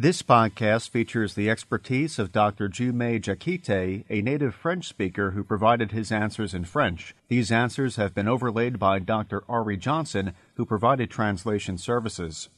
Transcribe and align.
This 0.00 0.22
podcast 0.22 0.90
features 0.90 1.34
the 1.34 1.50
expertise 1.50 2.20
of 2.20 2.30
Dr. 2.30 2.68
Djoumé 2.68 3.20
Diakité, 3.20 4.04
a 4.08 4.22
native 4.22 4.54
French 4.54 4.86
speaker 4.86 5.32
who 5.32 5.42
provided 5.42 5.90
his 5.90 6.12
answers 6.12 6.54
in 6.54 6.66
French. 6.66 7.16
These 7.26 7.50
answers 7.50 7.96
have 7.96 8.14
been 8.14 8.28
overlaid 8.28 8.78
by 8.78 9.00
Dr. 9.00 9.42
Ari 9.48 9.76
Johnson, 9.76 10.34
who 10.54 10.64
provided 10.64 11.10
translation 11.10 11.78
services. 11.78 12.48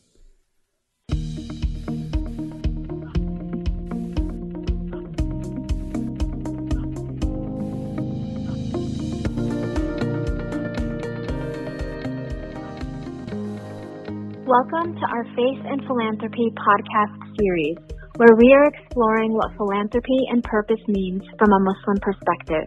Welcome 14.51 14.98
to 14.98 15.06
our 15.06 15.22
Faith 15.38 15.62
and 15.62 15.78
Philanthropy 15.87 16.50
podcast 16.59 17.14
series, 17.38 17.78
where 18.19 18.34
we 18.34 18.50
are 18.50 18.66
exploring 18.66 19.30
what 19.30 19.54
philanthropy 19.54 20.27
and 20.27 20.42
purpose 20.42 20.82
means 20.88 21.22
from 21.38 21.54
a 21.54 21.62
Muslim 21.62 22.02
perspective. 22.02 22.66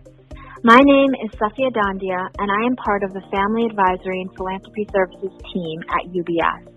My 0.63 0.79
name 0.79 1.11
is 1.19 1.35
Safia 1.35 1.75
Dandia, 1.75 2.31
and 2.39 2.47
I 2.47 2.61
am 2.71 2.79
part 2.79 3.03
of 3.03 3.11
the 3.11 3.27
Family 3.27 3.67
Advisory 3.67 4.23
and 4.23 4.31
Philanthropy 4.31 4.87
Services 4.95 5.35
team 5.51 5.83
at 5.91 6.07
UBS. 6.07 6.71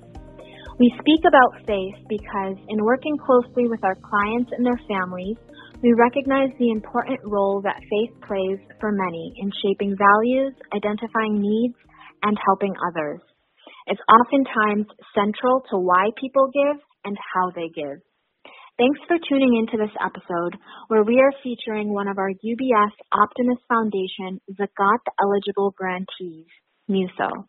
We 0.83 0.91
speak 0.99 1.23
about 1.23 1.63
faith 1.71 2.03
because, 2.11 2.59
in 2.67 2.83
working 2.83 3.15
closely 3.15 3.71
with 3.71 3.87
our 3.87 3.95
clients 4.03 4.51
and 4.59 4.67
their 4.67 4.81
families, 4.91 5.39
we 5.87 5.95
recognize 5.95 6.51
the 6.59 6.75
important 6.75 7.23
role 7.23 7.63
that 7.63 7.79
faith 7.79 8.11
plays 8.27 8.59
for 8.83 8.91
many 8.91 9.39
in 9.39 9.55
shaping 9.63 9.95
values, 9.95 10.51
identifying 10.75 11.39
needs, 11.39 11.79
and 12.27 12.35
helping 12.43 12.75
others. 12.91 13.23
It's 13.87 14.01
oftentimes 14.11 14.87
central 15.15 15.63
to 15.71 15.79
why 15.79 16.11
people 16.21 16.51
give 16.53 16.83
and 17.05 17.17
how 17.17 17.51
they 17.55 17.71
give. 17.75 18.03
Thanks 18.79 19.01
for 19.09 19.17
tuning 19.17 19.57
into 19.57 19.79
this 19.79 19.95
episode 20.05 20.59
where 20.89 21.03
we 21.03 21.21
are 21.21 21.33
featuring 21.43 21.89
one 21.89 22.09
of 22.09 22.19
our 22.19 22.29
UBS 22.29 22.93
Optimus 23.15 23.63
Foundation 23.69 24.41
Zakat 24.53 25.01
eligible 25.23 25.73
grantees, 25.79 26.45
MUSO. 26.91 27.47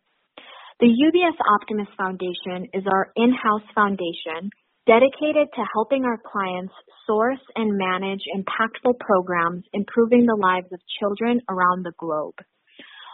The 0.80 0.88
UBS 0.88 1.36
Optimus 1.60 1.90
Foundation 1.98 2.70
is 2.72 2.86
our 2.86 3.12
in-house 3.18 3.68
foundation 3.74 4.52
dedicated 4.86 5.50
to 5.56 5.68
helping 5.74 6.06
our 6.06 6.22
clients 6.22 6.74
source 7.06 7.44
and 7.56 7.78
manage 7.78 8.22
impactful 8.32 8.98
programs 9.00 9.66
improving 9.74 10.26
the 10.26 10.40
lives 10.40 10.72
of 10.72 10.80
children 11.00 11.42
around 11.50 11.84
the 11.84 11.98
globe. 12.00 12.36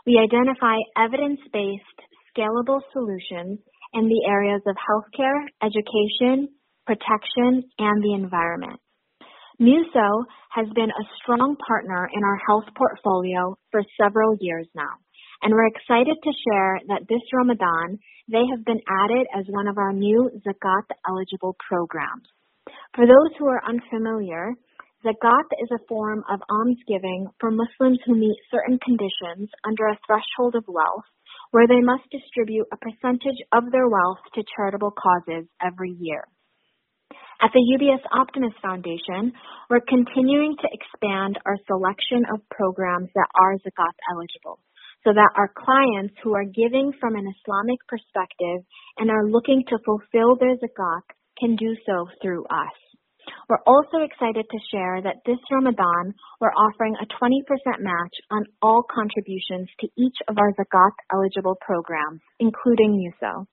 We 0.05 0.19
identify 0.19 0.77
evidence-based 0.95 1.99
scalable 2.35 2.81
solutions 2.91 3.59
in 3.93 4.09
the 4.09 4.25
areas 4.27 4.61
of 4.65 4.75
healthcare, 4.75 5.45
education, 5.61 6.49
protection, 6.85 7.63
and 7.79 8.03
the 8.03 8.13
environment. 8.13 8.79
MUSO 9.61 10.25
has 10.49 10.67
been 10.73 10.89
a 10.89 11.09
strong 11.21 11.55
partner 11.67 12.09
in 12.11 12.23
our 12.23 12.39
health 12.47 12.65
portfolio 12.75 13.55
for 13.71 13.83
several 14.01 14.35
years 14.41 14.67
now, 14.75 14.97
and 15.41 15.53
we're 15.53 15.67
excited 15.67 16.17
to 16.23 16.41
share 16.49 16.79
that 16.87 17.07
this 17.07 17.21
Ramadan 17.31 17.99
they 18.31 18.43
have 18.49 18.65
been 18.65 18.79
added 18.87 19.27
as 19.37 19.45
one 19.49 19.67
of 19.67 19.77
our 19.77 19.93
new 19.93 20.31
Zakat 20.47 20.87
eligible 21.07 21.55
programs. 21.67 22.27
For 22.95 23.05
those 23.05 23.35
who 23.37 23.47
are 23.47 23.61
unfamiliar, 23.67 24.53
Zakat 25.05 25.47
is 25.61 25.69
a 25.71 25.85
form 25.87 26.23
of 26.31 26.39
almsgiving 26.49 27.27
for 27.39 27.51
Muslims 27.51 27.99
who 28.05 28.15
meet 28.15 28.37
certain 28.49 28.79
conditions 28.79 29.49
under 29.67 29.87
a 29.87 29.99
threshold 30.07 30.55
of 30.55 30.63
wealth 30.67 31.03
where 31.53 31.69
they 31.69 31.85
must 31.85 32.09
distribute 32.09 32.65
a 32.73 32.81
percentage 32.81 33.37
of 33.53 33.69
their 33.71 33.87
wealth 33.87 34.25
to 34.33 34.41
charitable 34.57 34.89
causes 34.89 35.45
every 35.61 35.93
year. 36.01 36.25
At 37.39 37.53
the 37.53 37.61
UBS 37.61 38.01
Optimus 38.09 38.57
Foundation, 38.59 39.37
we're 39.69 39.85
continuing 39.85 40.57
to 40.57 40.67
expand 40.73 41.37
our 41.45 41.57
selection 41.69 42.25
of 42.33 42.41
programs 42.49 43.09
that 43.13 43.29
are 43.37 43.53
Zakat 43.61 43.93
eligible 44.09 44.57
so 45.05 45.13
that 45.13 45.35
our 45.37 45.51
clients 45.53 46.15
who 46.23 46.33
are 46.33 46.45
giving 46.45 46.91
from 46.99 47.13
an 47.13 47.29
Islamic 47.29 47.79
perspective 47.85 48.65
and 48.97 49.11
are 49.11 49.29
looking 49.29 49.63
to 49.69 49.77
fulfill 49.85 50.35
their 50.35 50.57
Zakat 50.57 51.05
can 51.37 51.55
do 51.55 51.75
so 51.85 52.07
through 52.21 52.45
us. 52.45 52.77
We're 53.49 53.63
also 53.67 53.99
excited 54.03 54.45
to 54.49 54.59
share 54.71 55.01
that 55.01 55.19
this 55.25 55.39
Ramadan, 55.51 56.13
we're 56.39 56.55
offering 56.55 56.95
a 56.95 57.05
20% 57.05 57.43
match 57.79 58.15
on 58.31 58.45
all 58.61 58.83
contributions 58.83 59.67
to 59.81 59.87
each 59.97 60.15
of 60.29 60.37
our 60.37 60.53
Zakat 60.53 60.95
eligible 61.11 61.57
programs, 61.59 62.21
including 62.39 62.95
MUSO. 62.95 63.45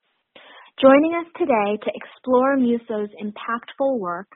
Joining 0.81 1.13
us 1.19 1.27
today 1.37 1.77
to 1.83 1.91
explore 1.93 2.57
MUSO's 2.57 3.11
impactful 3.21 3.99
work 3.99 4.29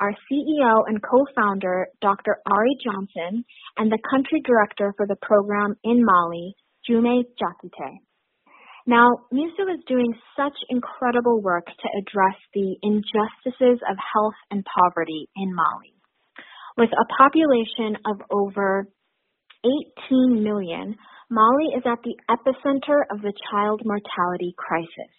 are 0.00 0.12
CEO 0.30 0.82
and 0.86 1.00
co-founder 1.02 1.86
Dr. 2.02 2.38
Ari 2.46 2.76
Johnson 2.84 3.44
and 3.76 3.90
the 3.90 3.98
country 4.10 4.42
director 4.44 4.92
for 4.96 5.06
the 5.06 5.16
program 5.22 5.76
in 5.84 6.04
Mali, 6.04 6.54
Djoumé 6.88 7.22
Diakité. 7.40 8.07
Now, 8.88 9.28
MUSO 9.30 9.68
is 9.68 9.84
doing 9.86 10.14
such 10.34 10.56
incredible 10.70 11.42
work 11.42 11.66
to 11.66 11.88
address 12.00 12.40
the 12.54 12.74
injustices 12.80 13.84
of 13.84 13.96
health 14.00 14.40
and 14.50 14.64
poverty 14.64 15.28
in 15.36 15.54
Mali. 15.54 15.92
With 16.78 16.88
a 16.96 17.22
population 17.22 18.00
of 18.06 18.22
over 18.30 18.88
18 20.08 20.42
million, 20.42 20.96
Mali 21.28 21.76
is 21.76 21.82
at 21.84 21.98
the 22.02 22.16
epicenter 22.32 23.04
of 23.12 23.20
the 23.20 23.34
child 23.52 23.82
mortality 23.84 24.54
crisis. 24.56 25.12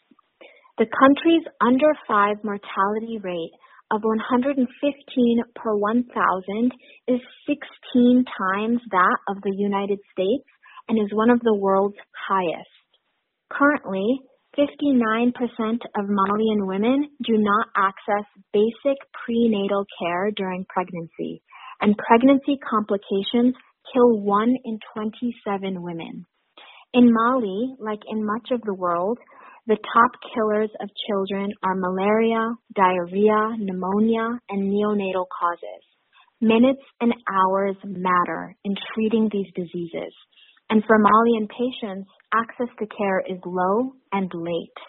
The 0.79 0.87
country's 0.89 1.45
under 1.61 1.93
5 2.07 2.37
mortality 2.43 3.19
rate 3.21 3.53
of 3.91 4.01
115 4.01 5.43
per 5.53 5.75
1,000 5.75 6.71
is 7.07 7.21
16 7.45 8.25
times 8.25 8.81
that 8.89 9.17
of 9.29 9.43
the 9.43 9.53
United 9.55 9.99
States 10.11 10.49
and 10.87 10.97
is 10.97 11.13
one 11.13 11.29
of 11.29 11.39
the 11.41 11.53
world's 11.53 12.01
highest. 12.27 12.78
Currently, 13.51 14.21
59% 14.57 15.33
of 15.97 16.05
Malian 16.07 16.67
women 16.67 17.09
do 17.23 17.37
not 17.37 17.67
access 17.75 18.25
basic 18.51 18.97
prenatal 19.25 19.85
care 19.99 20.31
during 20.35 20.65
pregnancy, 20.69 21.41
and 21.81 21.95
pregnancy 21.97 22.57
complications 22.57 23.55
kill 23.93 24.19
1 24.19 24.55
in 24.65 24.79
27 24.93 25.81
women. 25.81 26.25
In 26.93 27.13
Mali, 27.13 27.75
like 27.79 28.01
in 28.09 28.25
much 28.25 28.49
of 28.51 28.61
the 28.61 28.73
world, 28.73 29.19
the 29.67 29.77
top 29.77 30.11
killers 30.33 30.71
of 30.81 30.89
children 31.07 31.51
are 31.63 31.75
malaria, 31.75 32.55
diarrhea, 32.75 33.55
pneumonia, 33.59 34.39
and 34.49 34.73
neonatal 34.73 35.25
causes. 35.29 35.83
Minutes 36.41 36.81
and 37.01 37.13
hours 37.29 37.75
matter 37.83 38.55
in 38.63 38.75
treating 38.93 39.29
these 39.31 39.51
diseases. 39.53 40.13
And 40.71 40.83
for 40.85 40.97
Malian 40.97 41.47
patients, 41.47 42.09
access 42.33 42.67
to 42.79 42.85
care 42.87 43.19
is 43.19 43.39
low 43.45 43.93
and 44.11 44.31
late. 44.33 44.79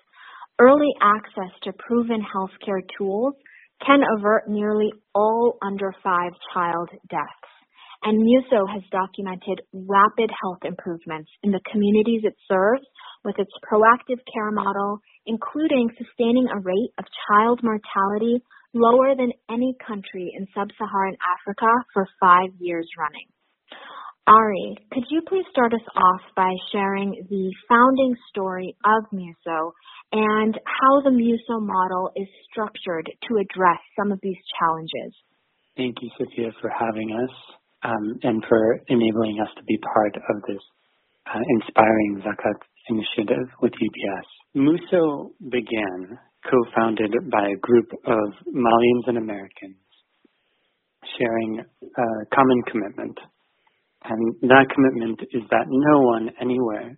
Early 0.61 0.93
access 1.01 1.53
to 1.65 1.73
proven 1.73 2.21
healthcare 2.23 2.83
tools 2.99 3.35
can 3.85 4.01
avert 4.19 4.49
nearly 4.49 4.93
all 5.15 5.57
under 5.63 5.95
five 6.03 6.33
child 6.53 6.91
deaths. 7.09 7.51
And 8.03 8.19
MUSO 8.19 8.65
has 8.73 8.83
documented 8.91 9.61
rapid 9.73 10.31
health 10.43 10.65
improvements 10.65 11.31
in 11.43 11.51
the 11.51 11.61
communities 11.71 12.23
it 12.25 12.35
serves 12.49 12.85
with 13.25 13.39
its 13.39 13.53
proactive 13.71 14.21
care 14.33 14.51
model, 14.51 15.01
including 15.27 15.91
sustaining 15.99 16.49
a 16.49 16.61
rate 16.61 16.93
of 16.99 17.05
child 17.29 17.61
mortality 17.63 18.43
lower 18.73 19.15
than 19.17 19.33
any 19.51 19.75
country 19.87 20.33
in 20.35 20.47
sub-Saharan 20.55 21.17
Africa 21.21 21.69
for 21.93 22.07
five 22.21 22.51
years 22.59 22.89
running. 22.99 23.29
Ari, 24.31 24.77
could 24.93 25.03
you 25.11 25.23
please 25.27 25.45
start 25.51 25.75
us 25.75 25.87
off 25.97 26.21
by 26.37 26.55
sharing 26.71 27.19
the 27.29 27.51
founding 27.69 28.15
story 28.31 28.77
of 28.85 29.03
MUSO 29.13 29.73
and 30.13 30.55
how 30.55 31.01
the 31.03 31.11
MUSO 31.11 31.59
model 31.59 32.13
is 32.15 32.29
structured 32.49 33.11
to 33.27 33.39
address 33.43 33.81
some 33.99 34.13
of 34.13 34.21
these 34.23 34.39
challenges? 34.57 35.11
Thank 35.77 35.97
you, 36.01 36.11
Sophia, 36.17 36.53
for 36.61 36.71
having 36.71 37.11
us 37.11 37.35
um, 37.83 38.21
and 38.23 38.45
for 38.49 38.79
enabling 38.87 39.41
us 39.43 39.51
to 39.57 39.65
be 39.65 39.77
part 39.95 40.15
of 40.15 40.43
this 40.47 40.63
uh, 41.27 41.43
inspiring 41.59 42.23
Zakat 42.23 42.61
initiative 42.89 43.49
with 43.61 43.73
UBS. 43.73 44.29
MUSO 44.55 45.31
began 45.51 46.19
co-founded 46.49 47.11
by 47.33 47.49
a 47.49 47.59
group 47.59 47.91
of 48.07 48.33
Malians 48.47 49.09
and 49.09 49.19
Americans 49.19 49.75
sharing 51.19 51.59
a 51.59 52.27
common 52.33 52.63
commitment 52.71 53.19
and 54.05 54.35
that 54.43 54.67
commitment 54.75 55.21
is 55.33 55.43
that 55.51 55.67
no 55.69 56.01
one 56.01 56.31
anywhere 56.41 56.97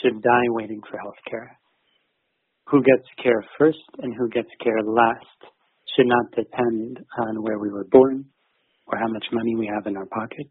should 0.00 0.22
die 0.22 0.48
waiting 0.48 0.80
for 0.88 0.98
health 0.98 1.20
care. 1.28 1.58
Who 2.68 2.82
gets 2.82 3.06
care 3.22 3.44
first 3.58 3.78
and 3.98 4.14
who 4.14 4.28
gets 4.28 4.48
care 4.62 4.82
last 4.82 5.52
should 5.96 6.06
not 6.06 6.30
depend 6.34 6.98
on 7.18 7.42
where 7.42 7.58
we 7.58 7.70
were 7.70 7.86
born 7.90 8.26
or 8.86 8.98
how 8.98 9.08
much 9.08 9.26
money 9.32 9.56
we 9.56 9.70
have 9.72 9.86
in 9.86 9.96
our 9.96 10.06
pocket 10.06 10.48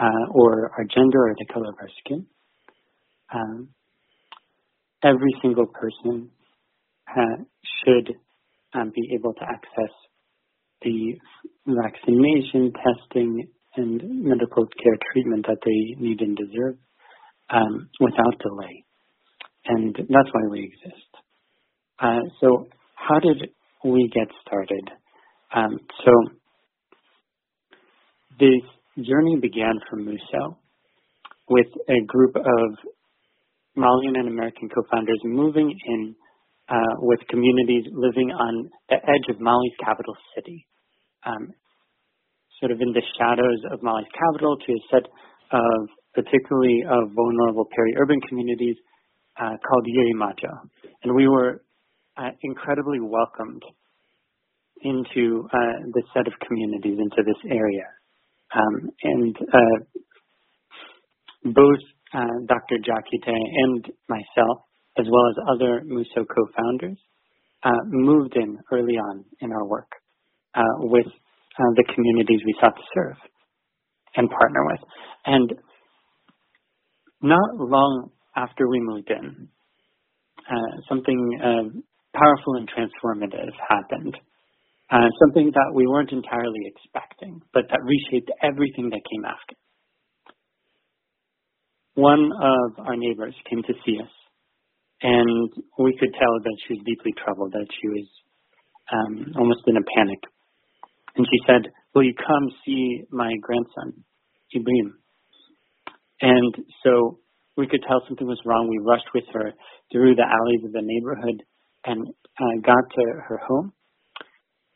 uh, 0.00 0.32
or 0.32 0.70
our 0.76 0.84
gender 0.84 1.28
or 1.28 1.34
the 1.38 1.46
color 1.52 1.68
of 1.68 1.74
our 1.80 1.88
skin. 2.04 2.26
Um, 3.32 3.68
every 5.02 5.34
single 5.42 5.66
person 5.66 6.30
uh, 7.08 7.42
should 7.84 8.14
um, 8.74 8.92
be 8.94 9.14
able 9.14 9.34
to 9.34 9.42
access 9.42 9.94
the 10.82 11.14
vaccination, 11.66 12.72
testing, 12.72 13.48
and 13.76 14.24
medical 14.24 14.66
care 14.66 14.98
treatment 15.12 15.46
that 15.46 15.58
they 15.64 16.02
need 16.02 16.20
and 16.20 16.36
deserve 16.36 16.76
um, 17.50 17.88
without 18.00 18.38
delay. 18.42 18.84
And 19.66 19.94
that's 19.94 20.28
why 20.32 20.42
we 20.50 20.64
exist. 20.64 21.10
Uh, 22.00 22.20
so, 22.40 22.68
how 22.94 23.18
did 23.20 23.50
we 23.84 24.10
get 24.12 24.28
started? 24.46 24.90
Um, 25.54 25.78
so, 26.04 26.12
this 28.38 29.04
journey 29.04 29.36
began 29.40 29.74
from 29.88 30.06
Muso 30.06 30.58
with 31.48 31.66
a 31.88 32.04
group 32.06 32.36
of 32.36 32.78
Malian 33.76 34.16
and 34.16 34.28
American 34.28 34.68
co-founders 34.68 35.20
moving 35.24 35.72
in 35.86 36.14
uh, 36.68 36.94
with 36.98 37.18
communities 37.28 37.84
living 37.92 38.30
on 38.30 38.70
the 38.88 38.96
edge 38.96 39.34
of 39.34 39.40
Mali's 39.40 39.72
capital 39.84 40.14
city, 40.36 40.66
um, 41.26 41.52
sort 42.60 42.72
of 42.72 42.80
in 42.80 42.92
the 42.92 43.02
shadows 43.18 43.60
of 43.72 43.82
Mali's 43.82 44.06
capital 44.12 44.56
to 44.56 44.72
a 44.72 44.82
set 44.92 45.06
of 45.52 45.88
particularly 46.14 46.82
of 46.88 47.10
vulnerable 47.14 47.66
peri-urban 47.74 48.20
communities 48.28 48.76
uh, 49.40 49.56
called 49.66 49.86
Yirimadio. 49.86 50.52
And 51.02 51.14
we 51.14 51.28
were 51.28 51.62
uh, 52.16 52.30
incredibly 52.42 53.00
welcomed 53.00 53.62
into 54.82 55.48
uh, 55.52 55.86
this 55.94 56.04
set 56.14 56.26
of 56.26 56.32
communities, 56.46 56.98
into 56.98 57.22
this 57.24 57.50
area. 57.50 57.86
Um, 58.54 58.90
and 59.02 59.36
uh, 59.36 59.78
both 61.44 61.78
uh, 62.12 62.44
Dr. 62.46 62.76
Diakité 62.82 63.32
and 63.32 63.84
myself, 64.08 64.58
as 64.98 65.06
well 65.10 65.28
as 65.30 65.54
other 65.54 65.82
Muso 65.84 66.24
co-founders, 66.24 66.98
uh, 67.62 67.70
moved 67.86 68.36
in 68.36 68.58
early 68.72 68.94
on 68.94 69.24
in 69.40 69.52
our 69.52 69.66
work 69.66 69.88
with 70.80 71.06
the 71.76 71.84
communities 71.94 72.40
we 72.44 72.54
sought 72.60 72.76
to 72.76 72.82
serve 72.94 73.16
and 74.16 74.28
partner 74.28 74.64
with. 74.66 74.80
And 75.26 75.52
not 77.22 77.56
long 77.56 78.10
after 78.36 78.68
we 78.68 78.80
moved 78.80 79.10
in, 79.10 79.48
uh, 80.50 80.80
something 80.88 81.38
uh, 81.42 81.80
powerful 82.16 82.54
and 82.56 82.68
transformative 82.68 83.52
happened. 83.68 84.16
Uh, 84.90 85.06
something 85.22 85.52
that 85.54 85.70
we 85.72 85.86
weren't 85.86 86.10
entirely 86.10 86.66
expecting, 86.66 87.40
but 87.54 87.62
that 87.70 87.78
reshaped 87.84 88.28
everything 88.42 88.90
that 88.90 88.98
came 89.06 89.24
after. 89.24 89.54
One 91.94 92.32
of 92.34 92.86
our 92.86 92.96
neighbors 92.96 93.34
came 93.48 93.62
to 93.62 93.74
see 93.86 93.98
us, 94.02 94.10
and 95.02 95.48
we 95.78 95.96
could 95.96 96.10
tell 96.18 96.34
that 96.42 96.56
she 96.66 96.74
was 96.74 96.82
deeply 96.84 97.14
troubled, 97.22 97.52
that 97.52 97.68
she 97.80 97.86
was 97.86 98.06
um, 98.92 99.32
almost 99.38 99.60
in 99.68 99.76
a 99.76 99.86
panic. 99.94 100.18
And 101.16 101.26
she 101.26 101.38
said, 101.46 101.70
Will 101.94 102.04
you 102.04 102.14
come 102.14 102.48
see 102.64 103.02
my 103.10 103.32
grandson, 103.42 104.04
Ibrahim? 104.54 104.98
And 106.20 106.54
so 106.84 107.18
we 107.56 107.66
could 107.66 107.82
tell 107.86 108.02
something 108.06 108.26
was 108.26 108.40
wrong. 108.44 108.68
We 108.68 108.78
rushed 108.78 109.08
with 109.14 109.24
her 109.32 109.52
through 109.90 110.14
the 110.14 110.22
alleys 110.22 110.64
of 110.64 110.72
the 110.72 110.82
neighborhood 110.82 111.42
and 111.84 112.06
uh, 112.08 112.60
got 112.64 112.84
to 112.94 113.04
her 113.28 113.40
home. 113.46 113.72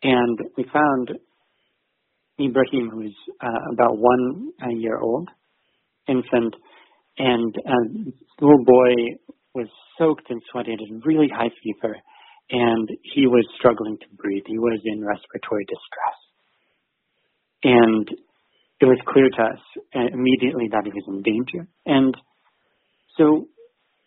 And 0.03 0.39
we 0.57 0.65
found 0.73 1.13
Ibrahim, 2.41 2.91
who's 2.91 3.17
uh, 3.41 3.73
about 3.73 3.97
one 3.97 4.51
uh, 4.63 4.71
year 4.71 4.99
old, 4.99 5.29
infant, 6.09 6.55
and 7.17 7.55
uh, 7.57 8.13
the 8.39 8.45
little 8.45 8.65
boy 8.65 9.17
was 9.55 9.69
soaked 9.99 10.29
and 10.31 10.43
sweaty 10.51 10.73
and 10.73 11.03
really 11.07 11.29
high 11.33 11.51
fever, 11.63 11.97
and 12.51 12.89
he 13.03 13.27
was 13.27 13.47
struggling 13.59 13.99
to 13.99 14.17
breathe. 14.17 14.45
He 14.47 14.59
was 14.59 14.81
in 14.85 15.05
respiratory 15.05 15.65
distress. 15.65 16.19
And 17.63 18.09
it 18.81 18.85
was 18.85 18.99
clear 19.09 19.29
to 19.31 19.43
us 19.43 19.61
uh, 19.95 20.13
immediately 20.13 20.69
that 20.71 20.83
he 20.85 20.93
was 20.93 21.05
in 21.09 21.23
danger. 21.23 21.69
And 21.87 22.15
so 23.17 23.49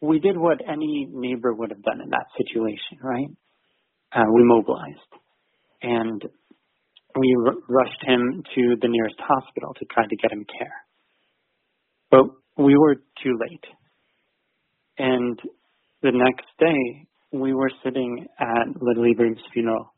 we 0.02 0.20
did 0.20 0.38
what 0.38 0.60
any 0.68 1.08
neighbor 1.10 1.54
would 1.54 1.72
have 1.72 1.82
done 1.82 2.02
in 2.02 2.10
that 2.12 2.28
situation, 2.38 3.00
right? 3.02 3.30
Uh, 4.14 4.32
we 4.34 4.44
mobilized 4.44 5.00
and 5.82 6.22
we 7.18 7.36
r- 7.46 7.56
rushed 7.68 8.04
him 8.04 8.44
to 8.56 8.76
the 8.82 8.88
nearest 8.88 9.18
hospital 9.20 9.74
to 9.80 9.86
try 9.86 10.04
to 10.06 10.16
get 10.16 10.32
him 10.32 10.46
care. 10.46 10.74
But 12.12 12.26
we 12.58 12.78
were 12.78 12.96
too 13.24 13.38
late. 13.40 13.66
And 14.98 15.40
the 16.02 16.12
next 16.14 16.46
day, 16.60 17.08
we 17.32 17.54
were 17.54 17.72
sitting 17.84 18.28
at 18.40 18.68
Little 18.82 19.06
Ibrahim's 19.06 19.42
funeral, 19.54 19.94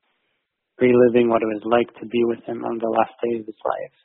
reliving 0.79 1.29
what 1.29 1.41
it 1.41 1.45
was 1.45 1.61
like 1.65 1.93
to 1.99 2.07
be 2.07 2.23
with 2.23 2.39
him 2.45 2.63
on 2.63 2.77
the 2.79 2.89
last 2.89 3.13
day 3.23 3.39
of 3.39 3.45
his 3.45 3.55
life 3.65 3.97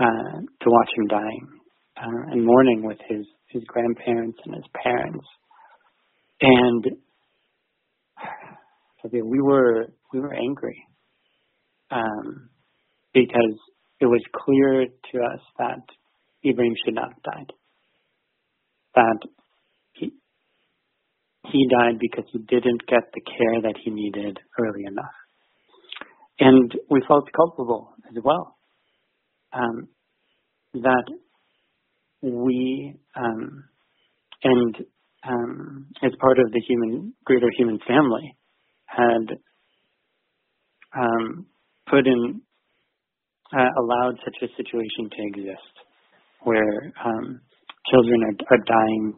uh, 0.00 0.40
to 0.40 0.66
watch 0.70 0.88
him 0.96 1.06
dying 1.06 1.48
uh, 1.96 2.32
and 2.32 2.44
mourning 2.44 2.82
with 2.84 2.98
his 3.08 3.26
his 3.48 3.62
grandparents 3.68 4.38
and 4.44 4.54
his 4.56 4.64
parents, 4.82 5.24
and 6.40 6.86
we 9.12 9.40
were 9.40 9.86
we 10.12 10.20
were 10.20 10.34
angry 10.34 10.82
um, 11.90 12.50
because 13.12 13.58
it 14.00 14.06
was 14.06 14.22
clear 14.34 14.86
to 14.86 15.18
us 15.18 15.40
that 15.58 15.80
Ibrahim 16.44 16.74
should 16.84 16.94
not 16.94 17.12
have 17.14 17.22
died. 17.22 17.52
That 18.96 19.18
he 21.52 21.68
died 21.68 21.98
because 22.00 22.24
he 22.32 22.38
didn't 22.38 22.86
get 22.86 23.12
the 23.12 23.20
care 23.20 23.62
that 23.62 23.74
he 23.82 23.90
needed 23.90 24.38
early 24.58 24.84
enough, 24.86 25.14
and 26.40 26.72
we 26.90 27.02
felt 27.06 27.28
culpable 27.36 27.94
as 28.08 28.22
well 28.22 28.56
um, 29.52 29.88
that 30.74 31.04
we 32.22 32.94
um, 33.16 33.64
and 34.42 34.76
um, 35.26 35.86
as 36.02 36.12
part 36.20 36.38
of 36.38 36.52
the 36.52 36.62
human 36.66 37.14
greater 37.24 37.50
human 37.56 37.78
family 37.86 38.36
had 38.86 39.38
um, 40.96 41.46
put 41.88 42.06
in 42.06 42.40
uh, 43.56 43.68
allowed 43.80 44.18
such 44.24 44.36
a 44.42 44.52
situation 44.56 45.10
to 45.10 45.22
exist 45.26 45.74
where 46.42 46.92
um, 47.04 47.40
children 47.90 48.22
are, 48.24 48.56
are 48.56 48.64
dying 48.66 49.14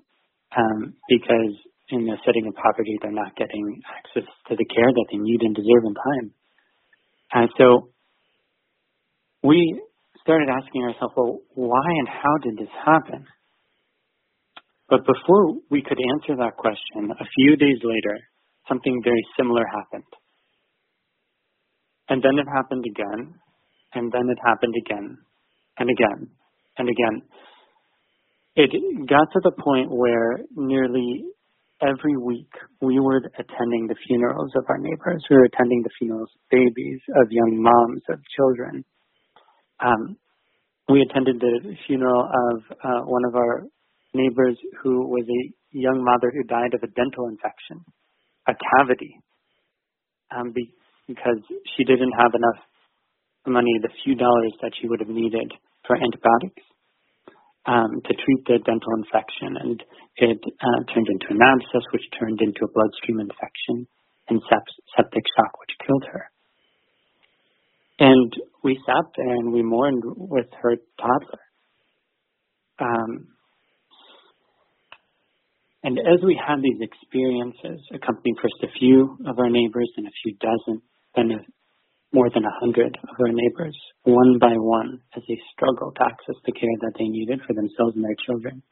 um, 0.56 0.94
because 1.08 1.54
in 1.90 2.04
the 2.04 2.16
setting 2.26 2.46
of 2.46 2.54
poverty 2.54 2.98
they're 3.00 3.12
not 3.12 3.36
getting 3.36 3.80
access 3.86 4.28
to 4.48 4.56
the 4.56 4.64
care 4.64 4.90
that 4.90 5.06
they 5.10 5.18
need 5.18 5.42
and 5.42 5.54
deserve 5.54 5.84
in 5.86 5.94
time. 5.94 6.26
And 7.32 7.50
so 7.58 7.90
we 9.42 9.80
started 10.22 10.48
asking 10.50 10.82
ourselves, 10.82 11.14
well, 11.16 11.38
why 11.54 11.86
and 11.86 12.08
how 12.08 12.34
did 12.42 12.58
this 12.58 12.74
happen? 12.84 13.26
But 14.88 15.00
before 15.06 15.54
we 15.70 15.82
could 15.82 15.98
answer 15.98 16.36
that 16.38 16.56
question, 16.56 17.10
a 17.10 17.24
few 17.34 17.56
days 17.56 17.78
later, 17.82 18.18
something 18.68 19.00
very 19.04 19.22
similar 19.36 19.62
happened. 19.66 20.10
And 22.08 22.22
then 22.22 22.38
it 22.38 22.46
happened 22.54 22.84
again, 22.86 23.34
and 23.94 24.12
then 24.12 24.30
it 24.30 24.38
happened 24.44 24.74
again, 24.86 25.18
and 25.78 25.90
again, 25.90 26.30
and 26.78 26.88
again. 26.88 27.22
It 28.54 28.70
got 29.08 29.26
to 29.32 29.40
the 29.42 29.50
point 29.50 29.90
where 29.90 30.38
nearly 30.54 31.24
every 31.82 32.16
week 32.16 32.50
we 32.80 32.98
were 33.00 33.18
attending 33.38 33.86
the 33.86 33.96
funerals 34.06 34.52
of 34.56 34.64
our 34.68 34.78
neighbors. 34.78 35.24
We 35.28 35.36
were 35.36 35.44
attending 35.44 35.82
the 35.82 35.90
funerals 35.98 36.30
of 36.34 36.40
babies, 36.50 37.00
of 37.16 37.30
young 37.30 37.62
moms, 37.62 38.02
of 38.08 38.20
children. 38.36 38.84
Um, 39.80 40.16
we 40.88 41.02
attended 41.02 41.40
the 41.40 41.74
funeral 41.86 42.22
of 42.22 42.62
uh, 42.70 43.00
one 43.04 43.24
of 43.26 43.34
our 43.34 43.64
neighbors 44.14 44.56
who 44.82 45.06
was 45.08 45.24
a 45.28 45.52
young 45.76 46.02
mother 46.02 46.32
who 46.32 46.44
died 46.44 46.74
of 46.74 46.82
a 46.82 46.92
dental 46.94 47.28
infection, 47.28 47.84
a 48.48 48.52
cavity, 48.54 49.20
um, 50.34 50.52
be, 50.52 50.72
because 51.06 51.38
she 51.76 51.84
didn't 51.84 52.12
have 52.18 52.32
enough 52.34 52.62
money, 53.46 53.78
the 53.82 53.90
few 54.04 54.14
dollars 54.14 54.52
that 54.62 54.72
she 54.80 54.88
would 54.88 55.00
have 55.00 55.08
needed 55.08 55.52
for 55.86 55.96
antibiotics 55.96 56.62
um, 57.66 58.00
to 58.04 58.12
treat 58.14 58.42
the 58.46 58.58
dental 58.64 58.92
infection. 58.96 59.58
And 59.58 59.78
it 60.16 60.38
uh, 60.38 60.80
turned 60.94 61.08
into 61.10 61.26
an 61.30 61.42
abscess, 61.42 61.84
which 61.92 62.06
turned 62.18 62.40
into 62.40 62.64
a 62.64 62.72
bloodstream 62.72 63.20
infection 63.20 63.86
and 64.28 64.40
septic 64.96 65.24
shock, 65.36 65.52
which 65.60 65.74
killed 65.86 66.04
her. 66.12 66.30
And 67.98 68.32
we 68.62 68.78
sat 68.86 69.04
there 69.16 69.34
and 69.34 69.52
we 69.52 69.62
mourned 69.62 70.02
with 70.04 70.46
her 70.62 70.76
toddler. 71.00 71.44
Um, 72.78 73.28
and 75.82 75.98
as 75.98 76.22
we 76.24 76.34
had 76.36 76.58
these 76.62 76.82
experiences, 76.82 77.80
accompanying 77.94 78.36
first 78.42 78.58
a 78.64 78.78
few 78.78 79.16
of 79.26 79.38
our 79.38 79.48
neighbors 79.48 79.90
and 79.96 80.06
a 80.06 80.16
few 80.22 80.34
dozen, 80.34 80.82
then 81.14 81.30
more 82.12 82.30
than 82.30 82.44
a 82.44 82.58
hundred 82.60 82.96
of 83.02 83.16
our 83.20 83.32
neighbors, 83.32 83.76
one 84.04 84.38
by 84.38 84.54
one, 84.54 85.00
as 85.16 85.22
they 85.28 85.38
struggled 85.52 85.96
to 85.96 86.04
access 86.04 86.36
the 86.44 86.52
care 86.52 86.76
that 86.80 86.92
they 86.98 87.08
needed 87.08 87.40
for 87.46 87.54
themselves 87.54 87.96
and 87.96 88.04
their 88.04 88.16
children, 88.26 88.62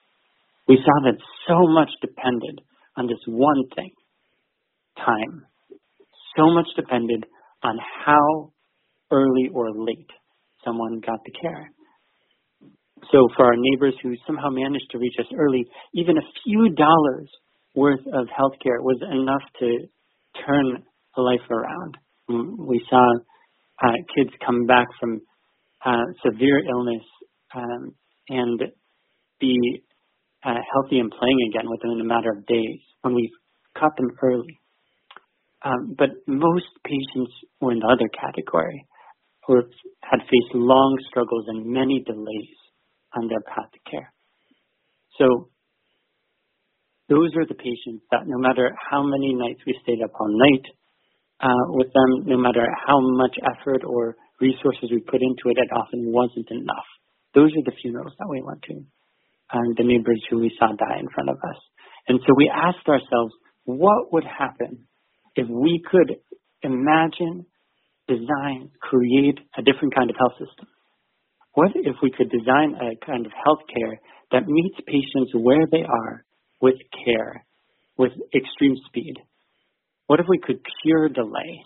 we 0.68 0.76
saw 0.76 1.04
that 1.04 1.18
so 1.46 1.66
much 1.68 1.90
depended 2.00 2.60
on 2.96 3.06
this 3.06 3.20
one 3.26 3.64
thing 3.74 3.90
time. 4.96 5.44
so 6.36 6.50
much 6.50 6.66
depended 6.76 7.24
on 7.62 7.78
how 8.04 8.50
early 9.10 9.48
or 9.52 9.70
late 9.70 10.10
someone 10.64 11.00
got 11.00 11.20
the 11.24 11.32
care. 11.40 11.70
So 13.12 13.28
for 13.36 13.46
our 13.46 13.56
neighbors 13.56 13.94
who 14.02 14.14
somehow 14.26 14.50
managed 14.50 14.90
to 14.90 14.98
reach 14.98 15.14
us 15.20 15.26
early, 15.36 15.64
even 15.94 16.16
a 16.16 16.28
few 16.42 16.70
dollars 16.74 17.28
worth 17.74 18.00
of 18.12 18.28
health 18.36 18.54
care 18.62 18.80
was 18.80 19.00
enough 19.02 19.42
to 19.60 19.86
turn 20.46 20.82
a 21.16 21.20
life 21.20 21.48
around. 21.50 21.96
We 22.28 22.84
saw 22.88 23.14
uh, 23.82 23.92
kids 24.16 24.30
come 24.44 24.66
back 24.66 24.86
from 25.00 25.20
uh, 25.84 26.04
severe 26.24 26.60
illness 26.66 27.02
um, 27.54 27.94
and 28.28 28.60
be 29.40 29.82
uh, 30.44 30.54
healthy 30.72 30.98
and 30.98 31.10
playing 31.10 31.38
again 31.50 31.70
within 31.70 32.00
a 32.00 32.04
matter 32.04 32.30
of 32.30 32.46
days 32.46 32.80
when 33.02 33.14
we 33.14 33.30
caught 33.78 33.96
them 33.96 34.10
early. 34.22 34.60
Um, 35.64 35.94
but 35.96 36.10
most 36.26 36.66
patients 36.84 37.32
were 37.60 37.72
in 37.72 37.80
the 37.80 37.86
other 37.86 38.08
category 38.08 38.86
who 39.46 39.56
had 40.02 40.20
faced 40.20 40.54
long 40.54 40.98
struggles 41.08 41.44
and 41.48 41.66
many 41.66 42.02
delays 42.06 42.56
on 43.14 43.28
their 43.28 43.40
path 43.40 43.70
to 43.72 43.90
care. 43.90 44.12
So 45.18 45.48
those 47.08 47.30
are 47.36 47.46
the 47.46 47.54
patients 47.54 48.04
that 48.10 48.26
no 48.26 48.38
matter 48.38 48.74
how 48.90 49.02
many 49.02 49.34
nights 49.34 49.60
we 49.66 49.78
stayed 49.82 50.02
up 50.02 50.12
all 50.18 50.28
night 50.28 50.64
uh, 51.44 51.64
with 51.76 51.92
them, 51.92 52.24
no 52.24 52.38
matter 52.38 52.64
how 52.86 52.98
much 53.00 53.36
effort 53.44 53.84
or 53.84 54.16
resources 54.40 54.88
we 54.90 55.00
put 55.00 55.20
into 55.20 55.52
it, 55.52 55.58
it 55.60 55.68
often 55.76 56.10
wasn't 56.10 56.50
enough. 56.50 56.88
Those 57.34 57.52
are 57.52 57.66
the 57.66 57.76
funerals 57.82 58.14
that 58.18 58.28
we 58.30 58.40
went 58.42 58.62
to, 58.62 58.74
and 59.52 59.76
the 59.76 59.84
neighbors 59.84 60.22
who 60.30 60.40
we 60.40 60.56
saw 60.58 60.68
die 60.68 60.98
in 60.98 61.08
front 61.14 61.28
of 61.28 61.36
us. 61.36 61.60
And 62.08 62.18
so 62.26 62.32
we 62.36 62.50
asked 62.52 62.88
ourselves, 62.88 63.34
what 63.64 64.12
would 64.12 64.24
happen 64.24 64.86
if 65.36 65.46
we 65.48 65.82
could 65.90 66.16
imagine, 66.62 67.44
design, 68.08 68.70
create 68.80 69.38
a 69.58 69.62
different 69.62 69.94
kind 69.94 70.08
of 70.08 70.16
health 70.16 70.38
system? 70.38 70.68
What 71.54 71.72
if 71.74 71.96
we 72.02 72.10
could 72.10 72.30
design 72.30 72.74
a 72.80 73.04
kind 73.04 73.26
of 73.26 73.32
healthcare 73.32 73.96
that 74.32 74.48
meets 74.48 74.76
patients 74.86 75.32
where 75.34 75.66
they 75.70 75.82
are 75.82 76.24
with 76.60 76.76
care, 77.04 77.44
with 77.98 78.12
extreme 78.34 78.76
speed? 78.88 79.14
What 80.06 80.20
if 80.20 80.26
we 80.28 80.38
could 80.38 80.60
cure 80.82 81.08
delay? 81.08 81.62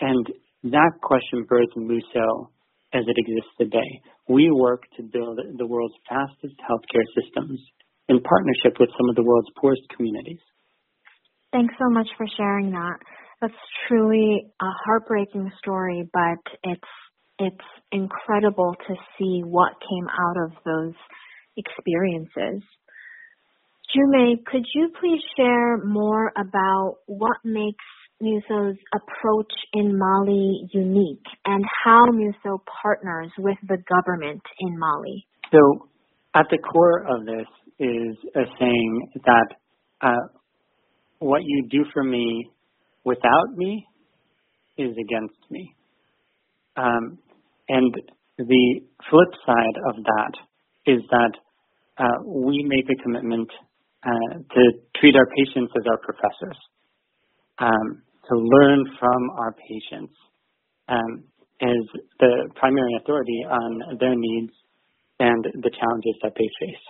And 0.00 0.26
that 0.64 0.92
question 1.02 1.46
birthed 1.50 1.76
Muso 1.76 2.50
as 2.92 3.04
it 3.06 3.16
exists 3.18 3.52
today. 3.60 4.00
We 4.28 4.50
work 4.50 4.82
to 4.96 5.02
build 5.02 5.38
the 5.58 5.66
world's 5.66 5.94
fastest 6.08 6.54
healthcare 6.68 7.06
systems 7.14 7.60
in 8.08 8.20
partnership 8.20 8.78
with 8.80 8.88
some 8.96 9.08
of 9.10 9.16
the 9.16 9.22
world's 9.22 9.50
poorest 9.60 9.82
communities. 9.94 10.40
Thanks 11.52 11.74
so 11.78 11.90
much 11.90 12.08
for 12.16 12.26
sharing 12.36 12.70
that. 12.72 12.98
That's 13.40 13.54
truly 13.86 14.46
a 14.60 14.70
heartbreaking 14.84 15.50
story, 15.58 16.08
but 16.12 16.52
it's 16.62 16.90
it's 17.38 17.68
incredible 17.92 18.74
to 18.88 18.94
see 19.18 19.42
what 19.44 19.72
came 19.80 20.08
out 20.08 20.36
of 20.44 20.52
those 20.64 20.94
experiences. 21.58 22.62
Djoumé, 23.94 24.44
could 24.44 24.66
you 24.74 24.90
please 25.00 25.22
share 25.36 25.78
more 25.84 26.32
about 26.36 26.96
what 27.06 27.36
makes 27.44 27.84
Muso's 28.20 28.76
approach 28.92 29.52
in 29.74 29.96
Mali 29.96 30.68
unique 30.72 31.24
and 31.44 31.64
how 31.84 32.06
Muso 32.06 32.62
partners 32.82 33.30
with 33.38 33.58
the 33.68 33.76
government 33.88 34.42
in 34.58 34.76
Mali? 34.78 35.26
So, 35.52 35.88
at 36.34 36.46
the 36.50 36.58
core 36.58 37.06
of 37.06 37.26
this 37.26 37.46
is 37.78 38.16
a 38.34 38.42
saying 38.58 39.10
that 39.24 39.46
uh, 40.00 40.26
what 41.20 41.42
you 41.44 41.68
do 41.70 41.84
for 41.92 42.02
me 42.02 42.50
without 43.04 43.54
me 43.54 43.86
is 44.76 44.96
against 45.00 45.38
me. 45.50 45.74
Um, 46.76 47.18
and 47.68 47.94
the 48.36 48.80
flip 49.08 49.28
side 49.46 49.76
of 49.88 50.02
that 50.02 50.32
is 50.86 51.02
that 51.10 51.32
uh, 51.98 52.22
we 52.24 52.64
make 52.66 52.86
a 52.90 53.02
commitment 53.02 53.48
uh, 54.06 54.38
to 54.54 54.62
treat 55.00 55.16
our 55.16 55.26
patients 55.36 55.72
as 55.76 55.84
our 55.90 55.98
professors, 55.98 56.58
um, 57.58 58.02
to 58.30 58.36
learn 58.36 58.84
from 59.00 59.30
our 59.38 59.52
patients 59.52 60.14
um, 60.88 61.24
as 61.60 61.82
the 62.20 62.48
primary 62.54 62.94
authority 63.00 63.44
on 63.48 63.98
their 63.98 64.14
needs 64.14 64.52
and 65.18 65.44
the 65.44 65.70
challenges 65.70 66.14
that 66.22 66.32
they 66.38 66.48
face. 66.60 66.84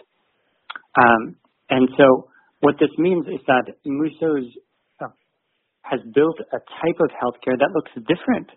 Um, 1.00 1.36
and 1.70 1.88
so 1.96 2.28
what 2.60 2.76
this 2.80 2.90
means 2.98 3.26
is 3.26 3.40
that 3.46 3.74
Muso's 3.84 4.50
uh, 5.00 5.08
has 5.82 6.00
built 6.14 6.36
a 6.52 6.58
type 6.58 6.98
of 7.00 7.10
healthcare 7.14 7.58
that 7.58 7.70
looks 7.74 7.92
different 8.08 8.50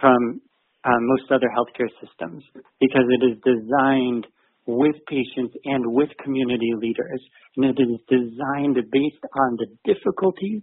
from 0.00 0.40
uh, 0.84 1.00
most 1.00 1.30
other 1.32 1.48
healthcare 1.48 1.88
systems 2.00 2.44
because 2.80 3.06
it 3.08 3.24
is 3.24 3.38
designed 3.42 4.26
with 4.66 4.96
patients 5.06 5.54
and 5.64 5.84
with 5.86 6.08
community 6.22 6.72
leaders. 6.76 7.20
And 7.56 7.66
it 7.66 7.78
is 7.80 8.00
designed 8.08 8.76
based 8.76 9.24
on 9.38 9.58
the 9.58 9.66
difficulties 9.84 10.62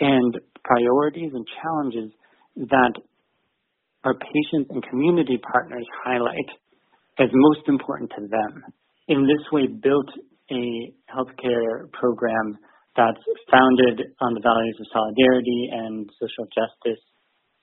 and 0.00 0.38
priorities 0.64 1.32
and 1.34 1.46
challenges 1.62 2.12
that 2.56 2.92
our 4.04 4.14
patients 4.14 4.70
and 4.70 4.82
community 4.88 5.38
partners 5.52 5.86
highlight 6.04 6.50
as 7.18 7.28
most 7.32 7.68
important 7.68 8.10
to 8.16 8.26
them. 8.26 8.64
In 9.08 9.26
this 9.26 9.44
way, 9.52 9.66
built 9.66 10.08
a 10.50 10.92
healthcare 11.12 11.90
program 11.92 12.58
that's 12.96 13.22
founded 13.50 14.00
on 14.20 14.34
the 14.34 14.40
values 14.40 14.76
of 14.80 14.86
solidarity 14.92 15.68
and 15.72 16.08
social 16.18 16.46
justice 16.50 17.02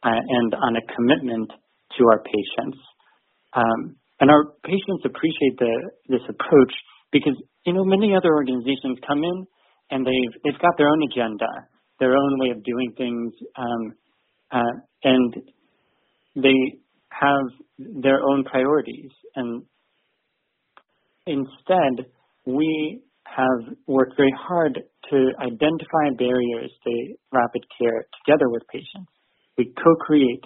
uh, 0.03 0.10
and 0.13 0.53
on 0.53 0.75
a 0.75 0.93
commitment 0.96 1.50
to 1.98 2.03
our 2.05 2.22
patients. 2.24 2.77
Um, 3.53 3.96
and 4.19 4.31
our 4.31 4.45
patients 4.63 5.05
appreciate 5.05 5.57
the, 5.59 5.91
this 6.09 6.25
approach 6.27 6.74
because, 7.12 7.36
you 7.65 7.74
know, 7.74 7.83
many 7.83 8.15
other 8.15 8.33
organizations 8.33 8.97
come 9.07 9.24
in 9.24 9.45
and 9.91 10.05
they've, 10.05 10.33
they've 10.43 10.62
got 10.62 10.77
their 10.77 10.89
own 10.89 11.01
agenda, 11.12 11.47
their 12.00 12.15
own 12.15 12.39
way 12.39 12.50
of 12.50 12.63
doing 12.63 12.93
things, 12.97 13.33
um, 13.57 13.93
uh, 14.51 14.74
and 15.03 15.36
they 16.36 16.79
have 17.09 17.45
their 17.77 18.21
own 18.21 18.43
priorities. 18.43 19.12
And 19.36 19.63
instead, 21.27 22.09
we 22.45 23.01
have 23.25 23.75
worked 23.86 24.13
very 24.17 24.33
hard 24.38 24.79
to 25.12 25.17
identify 25.39 26.15
barriers 26.17 26.71
to 26.83 27.13
rapid 27.31 27.63
care 27.77 28.05
together 28.25 28.50
with 28.50 28.63
patients. 28.67 29.12
We 29.57 29.74
co-create 29.77 30.43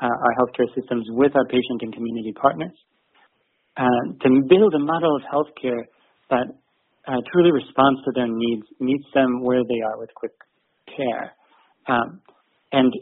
uh, 0.00 0.06
our 0.06 0.34
healthcare 0.38 0.72
systems 0.74 1.06
with 1.10 1.34
our 1.34 1.44
patient 1.46 1.82
and 1.82 1.92
community 1.92 2.32
partners 2.32 2.72
uh, 3.76 4.04
to 4.22 4.28
build 4.48 4.74
a 4.74 4.78
model 4.78 5.16
of 5.16 5.22
healthcare 5.22 5.84
that 6.30 6.46
uh, 7.06 7.16
truly 7.32 7.50
responds 7.50 8.00
to 8.04 8.12
their 8.14 8.28
needs, 8.28 8.66
meets 8.80 9.06
them 9.14 9.42
where 9.42 9.62
they 9.64 9.80
are 9.80 9.98
with 9.98 10.10
quick 10.14 10.32
care. 10.96 11.32
Um, 11.88 12.20
and 12.72 12.92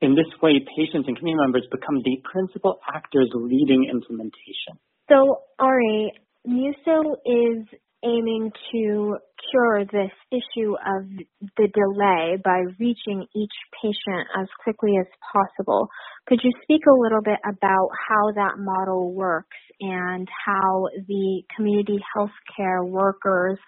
in 0.00 0.14
this 0.14 0.26
way, 0.42 0.60
patients 0.76 1.06
and 1.08 1.16
community 1.16 1.42
members 1.42 1.66
become 1.70 2.02
the 2.04 2.22
principal 2.30 2.78
actors 2.94 3.30
leading 3.34 3.88
implementation. 3.90 4.78
So, 5.08 5.42
Ari, 5.58 6.12
Muso 6.44 7.16
is 7.24 7.66
aiming 8.04 8.52
to 8.72 9.16
cure 9.50 9.84
this 9.84 10.12
issue 10.30 10.74
of 10.74 11.08
the 11.56 11.68
delay 11.72 12.36
by 12.42 12.62
reaching 12.78 13.26
each 13.34 13.52
patient 13.82 14.28
as 14.38 14.46
quickly 14.62 14.96
as 15.00 15.06
possible. 15.32 15.88
Could 16.26 16.40
you 16.42 16.52
speak 16.62 16.82
a 16.86 16.94
little 16.94 17.22
bit 17.22 17.38
about 17.44 17.88
how 18.08 18.32
that 18.34 18.58
model 18.58 19.12
works 19.14 19.56
and 19.80 20.28
how 20.46 20.86
the 21.06 21.42
community 21.56 21.98
health 22.14 22.34
care 22.56 22.84
workers 22.84 23.58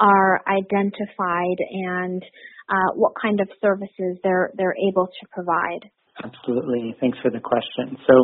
are 0.00 0.40
identified 0.46 1.58
and 1.70 2.22
uh, 2.68 2.92
what 2.94 3.12
kind 3.20 3.40
of 3.40 3.48
services 3.60 4.18
they're 4.22 4.50
they're 4.56 4.76
able 4.90 5.06
to 5.06 5.26
provide? 5.32 5.90
Absolutely. 6.22 6.94
Thanks 7.00 7.18
for 7.22 7.30
the 7.30 7.40
question. 7.40 7.96
So 8.06 8.14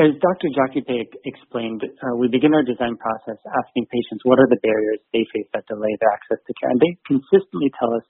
as 0.00 0.16
Dr. 0.16 0.48
Diakité 0.56 1.04
explained, 1.28 1.84
uh, 1.84 2.16
we 2.16 2.32
begin 2.32 2.56
our 2.56 2.64
design 2.64 2.96
process 2.96 3.36
asking 3.44 3.84
patients 3.92 4.24
what 4.24 4.40
are 4.40 4.48
the 4.48 4.60
barriers 4.64 5.00
they 5.12 5.28
face 5.28 5.48
that 5.52 5.68
delay 5.68 5.92
their 6.00 6.08
access 6.16 6.40
to 6.40 6.52
care. 6.56 6.72
And 6.72 6.80
they 6.80 6.96
consistently 7.04 7.68
tell 7.76 7.92
us 7.92 8.06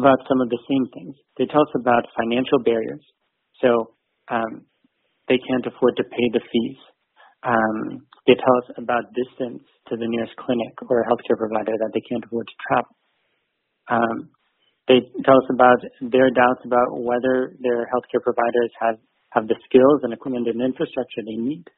about 0.00 0.24
some 0.24 0.40
of 0.40 0.48
the 0.48 0.60
same 0.64 0.88
things. 0.96 1.12
They 1.36 1.44
tell 1.44 1.60
us 1.60 1.74
about 1.76 2.08
financial 2.16 2.64
barriers. 2.64 3.04
So 3.60 3.92
um, 4.32 4.64
they 5.28 5.36
can't 5.36 5.68
afford 5.68 6.00
to 6.00 6.04
pay 6.08 6.26
the 6.32 6.40
fees. 6.40 6.80
Um, 7.44 8.08
they 8.24 8.34
tell 8.34 8.56
us 8.64 8.68
about 8.80 9.12
distance 9.12 9.60
to 9.92 10.00
the 10.00 10.08
nearest 10.08 10.34
clinic 10.40 10.72
or 10.88 11.04
healthcare 11.04 11.36
provider 11.36 11.76
that 11.76 11.92
they 11.92 12.02
can't 12.08 12.24
afford 12.24 12.48
to 12.48 12.56
travel. 12.64 12.92
Um, 13.92 14.16
they 14.88 15.04
tell 15.20 15.36
us 15.36 15.48
about 15.52 15.84
their 16.00 16.32
doubts 16.32 16.64
about 16.64 16.96
whether 16.96 17.52
their 17.60 17.84
healthcare 17.92 18.24
providers 18.24 18.72
have 18.80 18.96
have 19.36 19.44
the 19.46 19.60
skills 19.68 20.00
and 20.02 20.16
equipment 20.16 20.48
and 20.48 20.64
infrastructure 20.64 21.20
they 21.20 21.36
need 21.36 21.68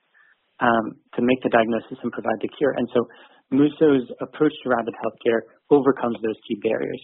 um, 0.62 1.02
to 1.18 1.20
make 1.26 1.42
the 1.42 1.50
diagnosis 1.50 1.98
and 1.98 2.14
provide 2.14 2.38
the 2.38 2.48
cure. 2.54 2.78
And 2.78 2.86
so 2.94 3.10
Muso's 3.50 4.06
approach 4.22 4.54
to 4.62 4.70
rapid 4.70 4.94
healthcare 5.02 5.42
overcomes 5.74 6.22
those 6.22 6.38
key 6.46 6.62
barriers. 6.62 7.02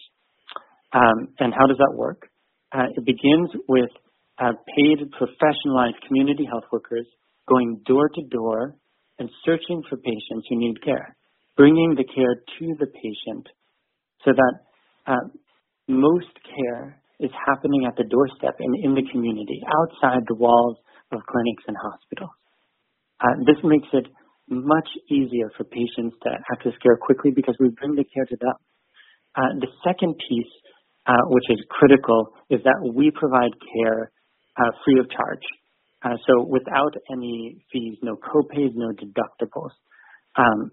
Um, 0.94 1.34
and 1.42 1.50
how 1.50 1.66
does 1.66 1.78
that 1.82 1.99
work? 1.99 2.30
uh, 2.75 2.87
it 2.96 3.04
begins 3.04 3.50
with 3.68 3.90
uh, 4.38 4.52
paid, 4.76 4.99
professionalized 5.14 6.00
community 6.06 6.44
health 6.50 6.64
workers 6.73 7.06
going 7.49 7.80
door 7.87 8.08
to 8.08 8.23
door 8.30 8.75
and 9.18 9.30
searching 9.44 9.82
for 9.88 9.96
patients 9.96 10.46
who 10.49 10.58
need 10.58 10.82
care, 10.82 11.16
bringing 11.56 11.94
the 11.96 12.04
care 12.04 12.34
to 12.58 12.75
the 12.80 12.87
patient 12.87 13.46
so 14.25 14.32
that 14.32 14.54
uh, 15.06 15.28
most 15.87 16.34
care 16.56 17.00
is 17.25 17.33
happening 17.49 17.88
at 17.88 17.97
the 17.97 18.04
doorstep 18.04 18.61
and 18.61 18.76
in 18.85 18.95
the 18.95 19.02
community, 19.11 19.64
outside 19.64 20.23
the 20.28 20.37
walls 20.37 20.76
of 21.12 21.21
clinics 21.25 21.64
and 21.66 21.76
hospitals. 21.81 22.37
Uh, 23.21 23.35
this 23.49 23.57
makes 23.64 23.88
it 23.93 24.07
much 24.49 24.88
easier 25.09 25.50
for 25.57 25.64
patients 25.64 26.14
to 26.23 26.31
access 26.52 26.76
care 26.83 26.97
quickly 27.00 27.33
because 27.35 27.57
we 27.59 27.71
bring 27.81 27.95
the 27.97 28.04
care 28.04 28.26
to 28.26 28.37
them. 28.37 28.57
Uh, 29.35 29.50
the 29.61 29.69
second 29.83 30.14
piece, 30.28 30.52
uh, 31.07 31.25
which 31.33 31.49
is 31.49 31.59
critical, 31.71 32.35
is 32.50 32.61
that 32.64 32.78
we 32.95 33.11
provide 33.11 33.50
care 33.73 34.12
uh, 34.61 34.71
free 34.85 35.00
of 35.00 35.09
charge. 35.11 35.43
Uh, 36.04 36.16
so 36.26 36.45
without 36.45 36.95
any 37.11 37.64
fees, 37.73 37.97
no 38.02 38.16
copays, 38.16 38.73
no 38.75 38.93
deductibles. 38.93 39.73
Um, 40.37 40.71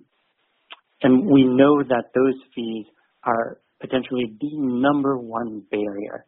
and 1.01 1.25
we 1.25 1.43
know 1.43 1.81
that 1.81 2.11
those 2.13 2.35
fees 2.53 2.85
are 3.23 3.57
potentially 3.79 4.35
the 4.39 4.51
number 4.57 5.17
one 5.17 5.63
barrier 5.71 6.25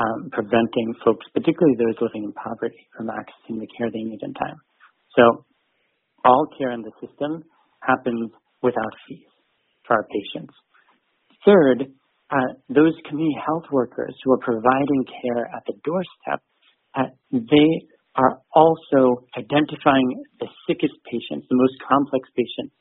um, 0.00 0.30
preventing 0.32 0.94
folks, 1.04 1.26
particularly 1.34 1.76
those 1.76 2.00
living 2.00 2.24
in 2.24 2.32
poverty, 2.32 2.88
from 2.96 3.08
accessing 3.08 3.60
the 3.60 3.68
care 3.76 3.90
they 3.92 4.02
need 4.02 4.20
in 4.22 4.32
time. 4.32 4.56
So 5.16 5.44
all 6.24 6.46
care 6.56 6.72
in 6.72 6.82
the 6.82 6.92
system 7.04 7.44
happens 7.82 8.30
without 8.62 8.94
fees 9.06 9.28
for 9.86 9.96
our 9.96 10.06
patients. 10.08 10.54
Third, 11.44 11.92
uh, 12.30 12.50
those 12.68 12.94
community 13.08 13.36
health 13.44 13.64
workers 13.70 14.14
who 14.24 14.32
are 14.32 14.38
providing 14.38 15.04
care 15.22 15.44
at 15.46 15.64
the 15.66 15.74
doorstep, 15.84 16.40
uh, 16.94 17.10
they 17.32 17.86
are 18.16 18.38
also 18.54 19.26
identifying 19.36 20.24
the 20.40 20.48
sickest 20.66 20.94
patients, 21.04 21.46
the 21.48 21.56
most 21.56 21.74
complex 21.88 22.28
patients, 22.36 22.74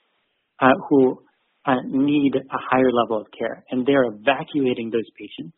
uh, 0.59 0.75
who 0.89 1.19
uh, 1.65 1.75
need 1.85 2.35
a 2.35 2.59
higher 2.71 2.91
level 2.91 3.21
of 3.21 3.27
care, 3.37 3.63
and 3.71 3.85
they're 3.85 4.05
evacuating 4.05 4.89
those 4.89 5.07
patients 5.17 5.55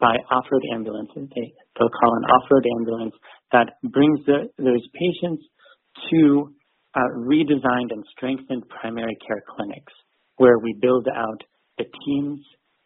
by 0.00 0.14
off-road 0.30 0.62
ambulances. 0.74 1.28
They, 1.34 1.52
they'll 1.78 1.88
call 1.88 2.12
an 2.16 2.24
off-road 2.24 2.64
ambulance 2.78 3.14
that 3.52 3.76
brings 3.82 4.20
the, 4.26 4.48
those 4.58 4.84
patients 4.92 5.42
to 6.10 6.52
uh, 6.94 7.10
redesigned 7.28 7.92
and 7.92 8.04
strengthened 8.16 8.64
primary 8.68 9.16
care 9.26 9.42
clinics 9.56 9.92
where 10.36 10.58
we 10.58 10.76
build 10.80 11.06
out 11.08 11.40
the 11.78 11.84
teams, 11.84 12.40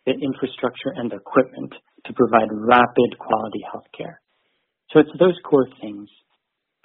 the 0.07 0.13
infrastructure, 0.13 0.95
and 0.97 1.11
the 1.11 1.17
equipment 1.17 1.73
to 2.07 2.13
provide 2.13 2.49
rapid 2.51 3.19
quality 3.19 3.63
health 3.71 3.87
care. 3.97 4.21
So 4.93 5.01
it's 5.01 5.11
those 5.19 5.39
core 5.49 5.69
things. 5.81 6.09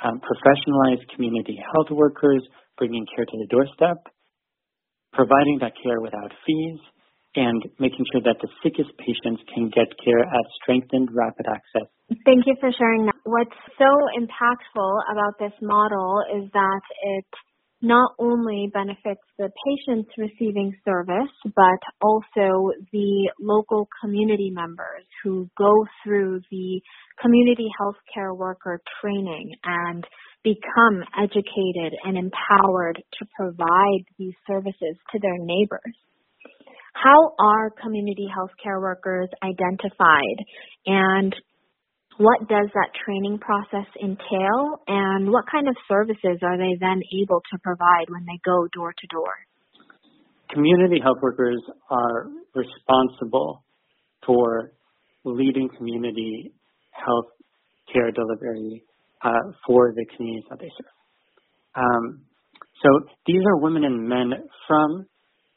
Um, 0.04 0.20
professionalized 0.20 1.08
community 1.16 1.58
health 1.74 1.90
workers 1.90 2.44
bringing 2.78 3.06
care 3.16 3.26
to 3.26 3.38
the 3.38 3.48
doorstep, 3.50 3.98
providing 5.14 5.60
that 5.62 5.72
care 5.82 6.02
without 6.02 6.32
fees, 6.46 6.80
and 7.36 7.62
making 7.80 8.06
sure 8.12 8.22
that 8.24 8.38
the 8.42 8.50
sickest 8.64 8.96
patients 8.98 9.44
can 9.54 9.70
get 9.70 9.92
care 10.04 10.24
at 10.24 10.46
strengthened 10.62 11.10
rapid 11.12 11.46
access. 11.48 11.88
Thank 12.26 12.48
you 12.48 12.56
for 12.60 12.72
sharing 12.78 13.06
that. 13.06 13.16
What's 13.24 13.58
so 13.78 13.90
impactful 14.18 14.94
about 15.12 15.40
this 15.40 15.54
model 15.62 16.24
is 16.36 16.50
that 16.54 16.82
it 17.04 17.26
not 17.82 18.12
only 18.20 18.70
benefits 18.74 19.22
the 19.38 19.50
patients 19.66 20.10
receiving 20.18 20.74
service, 20.86 21.32
but 21.44 21.80
also 22.02 22.72
the 22.92 23.32
local 23.40 23.88
community 24.02 24.50
members 24.50 25.04
who 25.24 25.50
go 25.58 25.86
through 26.04 26.42
the 26.52 26.82
community 27.22 27.68
healthcare 27.80 28.36
worker 28.36 28.82
training 29.02 29.52
and 29.64 30.06
become 30.44 31.04
educated 31.18 31.94
and 32.04 32.18
empowered 32.18 33.02
to 33.20 33.26
provide 33.38 34.06
these 34.18 34.36
services 34.48 34.96
to 35.12 35.20
their 35.20 35.38
neighbors. 35.38 35.96
How 37.06 37.36
are 37.38 37.70
community 37.70 38.26
healthcare 38.26 38.82
workers 38.82 39.30
identified 39.44 40.38
and 40.88 41.36
what 42.18 42.40
does 42.50 42.68
that 42.74 42.90
training 43.06 43.38
process 43.38 43.86
entail 44.02 44.82
and 44.88 45.30
what 45.30 45.46
kind 45.52 45.68
of 45.68 45.76
services 45.88 46.40
are 46.42 46.58
they 46.58 46.76
then 46.80 47.02
able 47.22 47.42
to 47.52 47.60
provide 47.62 48.10
when 48.10 48.26
they 48.26 48.40
go 48.44 48.68
door 48.74 48.92
to 48.92 49.08
door? 49.12 49.30
Community 50.52 51.00
health 51.00 51.20
workers 51.22 51.62
are 51.92 52.26
responsible 52.56 53.64
for 54.26 54.72
leading 55.26 55.70
community 55.78 56.54
health 56.90 57.30
care 57.94 58.10
delivery 58.12 58.84
uh, 59.24 59.30
for 59.68 59.94
the 59.94 60.06
communities 60.18 60.46
that 60.50 60.58
they 60.58 60.72
serve. 60.76 61.84
Um, 61.84 62.22
so 62.82 62.90
these 63.28 63.42
are 63.46 63.58
women 63.58 63.84
and 63.84 64.10
men 64.10 64.32
from 64.68 65.06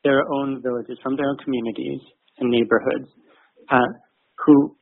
their 0.04 0.22
own 0.30 0.62
villages, 0.62 0.98
from 1.02 1.16
their 1.16 1.28
own 1.28 1.38
communities 1.44 2.00
and 2.38 2.50
neighborhoods, 2.50 3.08
uh, 3.70 3.90
who 4.46 4.76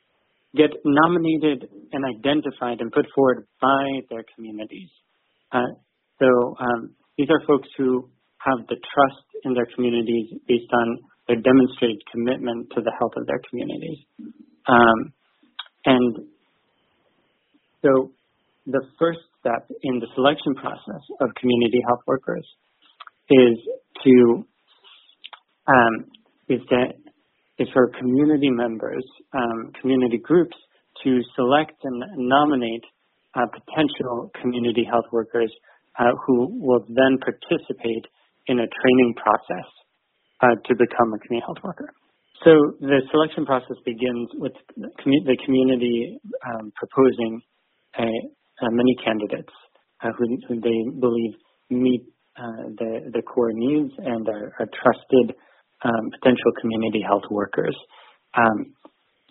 get 0.55 0.71
nominated 0.85 1.69
and 1.93 2.05
identified 2.05 2.81
and 2.81 2.93
put 2.93 3.07
forward 3.15 3.47
by 3.61 3.85
their 4.11 4.25
communities. 4.35 4.89
Uh, 5.53 5.73
so 6.19 6.57
um, 6.61 6.95
these 7.19 7.29
are 7.31 7.41
folks 7.47 7.69
who 7.77 8.09
have 8.39 8.67
the 8.69 8.77
trust 8.77 9.27
in 9.45 9.55
their 9.55 9.67
communities 9.75 10.33
based 10.49 10.71
on 10.73 10.99
their 11.29 11.37
demonstrated 11.37 12.01
commitment 12.13 12.69
to 12.75 12.81
the 12.81 12.93
health 12.99 13.13
of 13.17 13.27
their 13.27 13.41
communities. 13.51 13.99
Um, 14.69 15.13
and 15.85 16.17
so 17.83 18.13
the 18.67 18.83
first 18.99 19.21
step 19.41 19.69
in 19.83 20.01
the 20.01 20.07
selection 20.15 20.55
process 20.55 21.03
of 21.21 21.31
community 21.39 21.81
health 21.87 22.01
workers 22.07 22.47
is 23.31 23.59
to 24.05 24.47
um, 25.67 26.07
is 26.49 26.61
that 26.71 26.95
is 27.59 27.69
for 27.73 27.91
community 27.99 28.51
members, 28.51 29.05
um, 29.33 29.73
community 29.81 30.19
groups 30.19 30.57
to 31.03 31.21
select 31.35 31.73
and 31.85 32.03
nominate 32.17 32.85
uh, 33.35 33.47
potential 33.47 34.31
community 34.41 34.87
health 34.89 35.05
workers 35.13 35.53
uh, 35.99 36.13
who 36.27 36.49
will 36.61 36.85
then 36.89 37.19
participate 37.21 38.05
in 38.47 38.61
a 38.61 38.67
training 38.69 39.15
process 39.17 39.69
uh, 40.43 40.55
to 40.67 40.75
become 40.75 41.13
a 41.15 41.19
community 41.19 41.45
health 41.47 41.59
worker. 41.65 41.91
So 42.45 42.53
the 42.81 43.01
selection 43.11 43.47
process 43.47 43.77
begins 43.85 44.29
with 44.35 44.53
the, 44.77 45.37
community 45.45 46.19
um, 46.47 46.73
proposing 46.77 47.41
a, 47.99 48.05
a 48.05 48.71
many 48.71 48.95
candidates 49.05 49.53
uh, 50.03 50.11
who, 50.19 50.37
who, 50.47 50.61
they 50.61 51.01
believe 51.01 51.33
meet 51.71 52.05
uh, 52.37 52.69
the, 52.77 53.11
the 53.15 53.23
core 53.23 53.53
needs 53.53 53.93
and 53.99 54.29
are, 54.29 54.53
are 54.61 54.69
trusted 54.69 55.35
um, 55.85 56.11
potential 56.21 56.53
community 56.61 57.03
health 57.07 57.25
workers. 57.31 57.77
Um, 58.37 58.75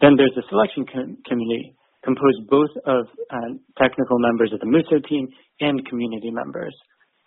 then 0.01 0.15
there's 0.17 0.35
a 0.37 0.47
selection 0.49 0.85
com- 0.91 1.17
committee 1.27 1.75
composed 2.03 2.47
both 2.49 2.69
of 2.85 3.07
uh, 3.31 3.51
technical 3.81 4.19
members 4.19 4.51
of 4.53 4.59
the 4.59 4.67
MUSO 4.67 5.07
team 5.07 5.27
and 5.61 5.85
community 5.87 6.31
members 6.31 6.75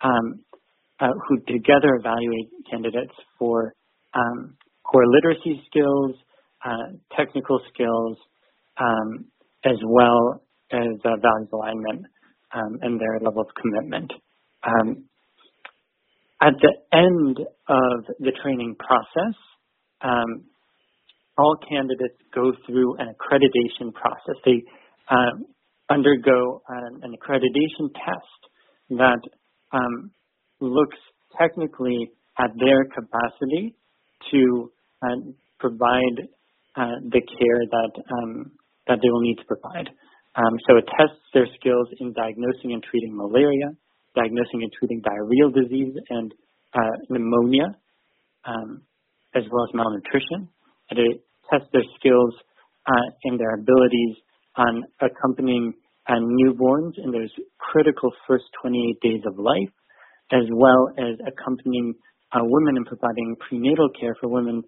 um, 0.01 0.43
uh, 0.99 1.11
who 1.27 1.39
together 1.51 1.95
evaluate 1.99 2.49
candidates 2.69 3.13
for 3.37 3.73
um, 4.13 4.55
core 4.83 5.05
literacy 5.07 5.61
skills, 5.69 6.15
uh, 6.65 6.95
technical 7.17 7.59
skills, 7.73 8.17
um, 8.79 9.25
as 9.65 9.77
well 9.85 10.41
as 10.71 10.87
values 11.03 11.49
alignment 11.53 12.05
um, 12.53 12.79
and 12.81 12.99
their 12.99 13.19
level 13.21 13.41
of 13.41 13.47
commitment. 13.61 14.11
Um, 14.63 15.08
at 16.41 16.53
the 16.61 16.73
end 16.97 17.39
of 17.67 18.15
the 18.19 18.31
training 18.41 18.75
process, 18.79 19.35
um, 20.01 20.45
all 21.37 21.57
candidates 21.69 22.15
go 22.33 22.51
through 22.65 22.97
an 22.97 23.07
accreditation 23.15 23.93
process. 23.93 24.35
They 24.45 24.63
uh, 25.09 25.39
undergo 25.89 26.61
an, 26.67 27.01
an, 27.03 27.15
accreditation 27.15 27.93
test 27.93 28.51
that 28.91 29.21
um, 29.71 30.11
looks 30.59 30.97
technically 31.39 32.11
at 32.37 32.51
their 32.59 32.85
capacity 32.85 33.75
to 34.31 34.71
uh, 35.01 35.15
provide 35.59 36.27
uh, 36.75 36.99
the 37.09 37.21
care 37.21 37.61
that 37.71 37.91
um, 38.11 38.51
that 38.87 38.99
they 39.01 39.09
will 39.09 39.21
need 39.21 39.35
to 39.35 39.45
provide. 39.45 39.89
Um, 40.35 40.57
so 40.67 40.77
it 40.77 40.85
tests 40.97 41.21
their 41.33 41.47
skills 41.59 41.87
in 41.99 42.13
diagnosing 42.13 42.73
and 42.73 42.83
treating 42.83 43.15
malaria, 43.15 43.75
diagnosing 44.19 44.59
and 44.65 44.71
treating 44.77 44.99
diarrheal 45.01 45.49
disease 45.55 45.95
and 46.09 46.33
uh, 46.79 46.95
pneumonia, 47.09 47.67
um, 48.51 48.69
as 49.39 49.43
well 49.51 49.63
as 49.67 49.71
malnutrition. 49.73 50.49
And 50.89 50.97
it 50.99 51.15
tests 51.49 51.69
their 51.71 51.87
skills 51.97 52.33
uh, 52.91 53.07
and 53.25 53.39
their 53.39 53.53
abilities 53.61 54.13
on 54.57 54.83
accompanying 54.99 55.73
uh, 56.11 56.19
newborns 56.39 56.93
in 57.03 57.11
those 57.11 57.31
critical 57.57 58.09
first 58.27 58.45
28 58.61 58.99
days 59.01 59.23
of 59.25 59.39
life, 59.39 59.73
as 60.31 60.45
well 60.51 60.81
as 60.97 61.13
accompanying 61.31 61.93
uh, 62.33 62.43
women 62.43 62.77
and 62.77 62.85
providing 62.85 63.35
prenatal 63.47 63.89
care 63.99 64.15
for 64.19 64.27
women 64.27 64.61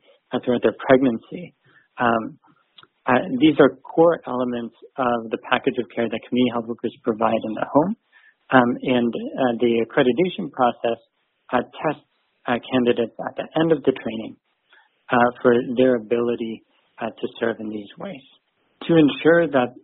throughout 0.43 0.63
their 0.63 0.77
pregnancy. 0.87 1.53
Um, 1.99 2.39
Uh, 3.09 3.25
these 3.43 3.57
are 3.57 3.69
core 3.81 4.21
elements 4.27 4.75
of 4.97 5.17
the 5.33 5.39
package 5.49 5.77
of 5.81 5.85
care 5.89 6.05
that 6.05 6.21
community 6.29 6.51
health 6.53 6.67
workers 6.69 6.93
provide 7.01 7.41
in 7.49 7.53
the 7.59 7.65
home. 7.73 7.95
Um, 8.51 8.75
and 8.83 9.13
uh, 9.13 9.53
the 9.59 9.85
accreditation 9.87 10.51
process 10.51 10.99
uh, 11.53 11.63
tests 11.63 12.05
uh, 12.47 12.57
candidates 12.71 13.15
at 13.27 13.35
the 13.37 13.47
end 13.59 13.71
of 13.71 13.83
the 13.83 13.91
training 13.91 14.35
uh, 15.11 15.29
for 15.41 15.53
their 15.77 15.95
ability 15.95 16.63
uh, 16.99 17.05
to 17.05 17.27
serve 17.39 17.57
in 17.59 17.69
these 17.69 17.89
ways. 17.97 18.21
To 18.87 18.97
ensure 18.97 19.47
that 19.47 19.75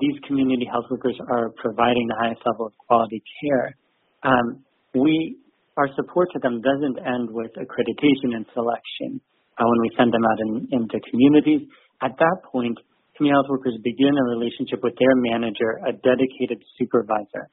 these 0.00 0.18
community 0.26 0.66
health 0.70 0.86
workers 0.90 1.18
are 1.30 1.50
providing 1.60 2.08
the 2.08 2.16
highest 2.18 2.40
level 2.50 2.66
of 2.66 2.72
quality 2.88 3.22
care, 3.42 3.76
um, 4.24 4.64
we 4.94 5.36
our 5.76 5.88
support 5.94 6.28
to 6.32 6.38
them 6.40 6.62
doesn't 6.64 6.96
end 7.04 7.28
with 7.30 7.52
accreditation 7.52 8.32
and 8.32 8.46
selection 8.54 9.20
uh, 9.60 9.64
when 9.64 9.80
we 9.82 9.90
send 9.96 10.08
them 10.12 10.24
out 10.24 10.40
in, 10.40 10.68
into 10.72 10.96
communities. 11.10 11.68
At 12.00 12.16
that 12.16 12.36
point, 12.50 12.80
community 13.16 13.36
health 13.36 13.52
workers 13.52 13.76
begin 13.84 14.16
a 14.16 14.24
relationship 14.40 14.80
with 14.82 14.96
their 14.96 15.14
manager, 15.16 15.80
a 15.84 15.92
dedicated 15.92 16.64
supervisor. 16.80 17.52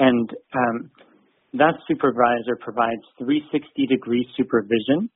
And 0.00 0.30
um, 0.54 0.90
that 1.54 1.74
supervisor 1.86 2.56
provides 2.58 3.02
360 3.18 3.86
degree 3.86 4.26
supervision 4.36 5.10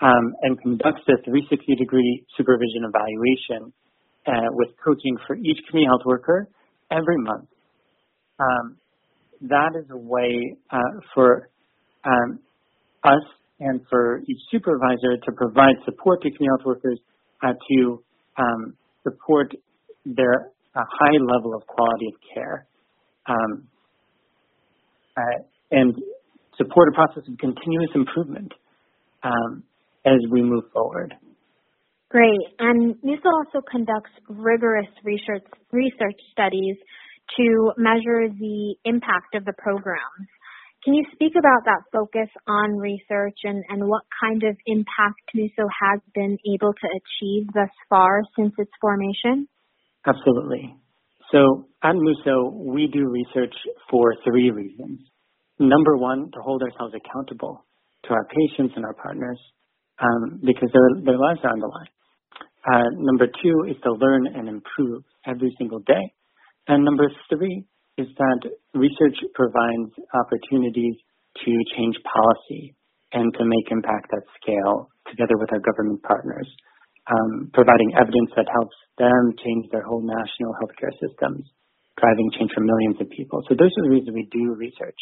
um, 0.00 0.34
and 0.42 0.60
conducts 0.60 1.02
a 1.08 1.16
360 1.24 1.74
degree 1.76 2.24
supervision 2.36 2.84
evaluation 2.84 3.72
uh, 4.26 4.48
with 4.52 4.68
coaching 4.84 5.16
for 5.26 5.34
each 5.36 5.58
community 5.70 5.88
health 5.88 6.02
worker 6.04 6.46
every 6.90 7.16
month. 7.18 7.48
Um, 8.38 8.76
that 9.42 9.70
is 9.78 9.86
a 9.90 9.96
way 9.96 10.56
uh, 10.70 11.00
for 11.14 11.48
um, 12.04 12.40
us 13.04 13.22
and 13.60 13.80
for 13.88 14.20
each 14.28 14.40
supervisor 14.50 15.16
to 15.24 15.32
provide 15.32 15.74
support 15.84 16.22
to 16.22 16.30
community 16.30 16.48
health 16.58 16.66
workers 16.66 17.00
uh, 17.42 17.52
to 17.70 18.02
um, 18.36 18.76
support 19.02 19.52
their 20.04 20.50
uh, 20.74 20.82
high 21.00 21.16
level 21.18 21.54
of 21.54 21.66
quality 21.66 22.08
of 22.08 22.14
care 22.34 22.66
um, 23.26 23.68
uh, 25.18 25.42
and 25.70 25.94
support 26.56 26.88
a 26.88 26.92
process 26.92 27.22
of 27.28 27.38
continuous 27.38 27.90
improvement 27.94 28.52
um, 29.22 29.64
as 30.06 30.18
we 30.30 30.42
move 30.42 30.64
forward. 30.72 31.14
Great. 32.10 32.40
And 32.58 32.94
MUSO 33.02 33.26
also 33.26 33.64
conducts 33.70 34.10
rigorous 34.28 34.88
research, 35.04 35.44
research 35.72 36.16
studies 36.32 36.76
to 37.36 37.72
measure 37.76 38.28
the 38.28 38.74
impact 38.84 39.34
of 39.34 39.44
the 39.44 39.52
programs. 39.58 40.28
Can 40.84 40.94
you 40.94 41.04
speak 41.12 41.32
about 41.38 41.64
that 41.66 41.82
focus 41.92 42.30
on 42.46 42.78
research 42.78 43.36
and, 43.44 43.62
and 43.68 43.88
what 43.88 44.02
kind 44.22 44.42
of 44.44 44.56
impact 44.66 45.20
MUSO 45.36 45.68
has 45.68 46.00
been 46.14 46.38
able 46.54 46.72
to 46.72 46.88
achieve 46.88 47.48
thus 47.52 47.68
far 47.90 48.22
since 48.38 48.54
its 48.56 48.70
formation? 48.80 49.48
Absolutely. 50.06 50.74
So 51.32 51.68
at 51.82 51.94
MUSO, 51.94 52.52
we 52.52 52.88
do 52.92 53.06
research 53.08 53.54
for 53.90 54.14
three 54.24 54.50
reasons. 54.50 55.00
Number 55.58 55.96
one, 55.96 56.30
to 56.32 56.40
hold 56.40 56.62
ourselves 56.62 56.94
accountable 56.94 57.64
to 58.04 58.10
our 58.10 58.26
patients 58.26 58.74
and 58.76 58.84
our 58.84 58.94
partners 58.94 59.38
um, 59.98 60.40
because 60.44 60.70
their, 60.72 61.04
their 61.04 61.18
lives 61.18 61.40
are 61.44 61.52
on 61.52 61.60
the 61.60 61.66
line. 61.66 61.92
Uh, 62.64 62.88
number 62.96 63.26
two 63.26 63.64
is 63.68 63.76
to 63.82 63.92
learn 63.92 64.26
and 64.26 64.48
improve 64.48 65.02
every 65.26 65.54
single 65.58 65.80
day. 65.80 66.12
And 66.68 66.84
number 66.84 67.10
three 67.28 67.64
is 67.96 68.06
that 68.16 68.50
research 68.74 69.16
provides 69.34 69.90
opportunities 70.14 70.94
to 71.44 71.50
change 71.76 71.96
policy 72.04 72.74
and 73.12 73.32
to 73.34 73.44
make 73.44 73.70
impact 73.70 74.12
at 74.12 74.22
scale 74.40 74.88
together 75.10 75.34
with 75.38 75.52
our 75.52 75.60
government 75.60 76.02
partners, 76.02 76.48
um, 77.08 77.50
providing 77.52 77.92
evidence 77.96 78.30
that 78.36 78.46
helps 78.52 78.76
them 78.98 79.32
change 79.44 79.66
their 79.72 79.82
whole 79.82 80.04
national 80.04 80.52
healthcare 80.60 80.92
systems, 81.00 81.48
driving 81.96 82.30
change 82.38 82.50
for 82.54 82.60
millions 82.60 83.00
of 83.00 83.08
people. 83.10 83.42
So 83.48 83.56
those 83.58 83.72
are 83.78 83.84
the 83.84 83.94
reasons 83.96 84.14
we 84.14 84.28
do 84.30 84.54
research. 84.54 85.00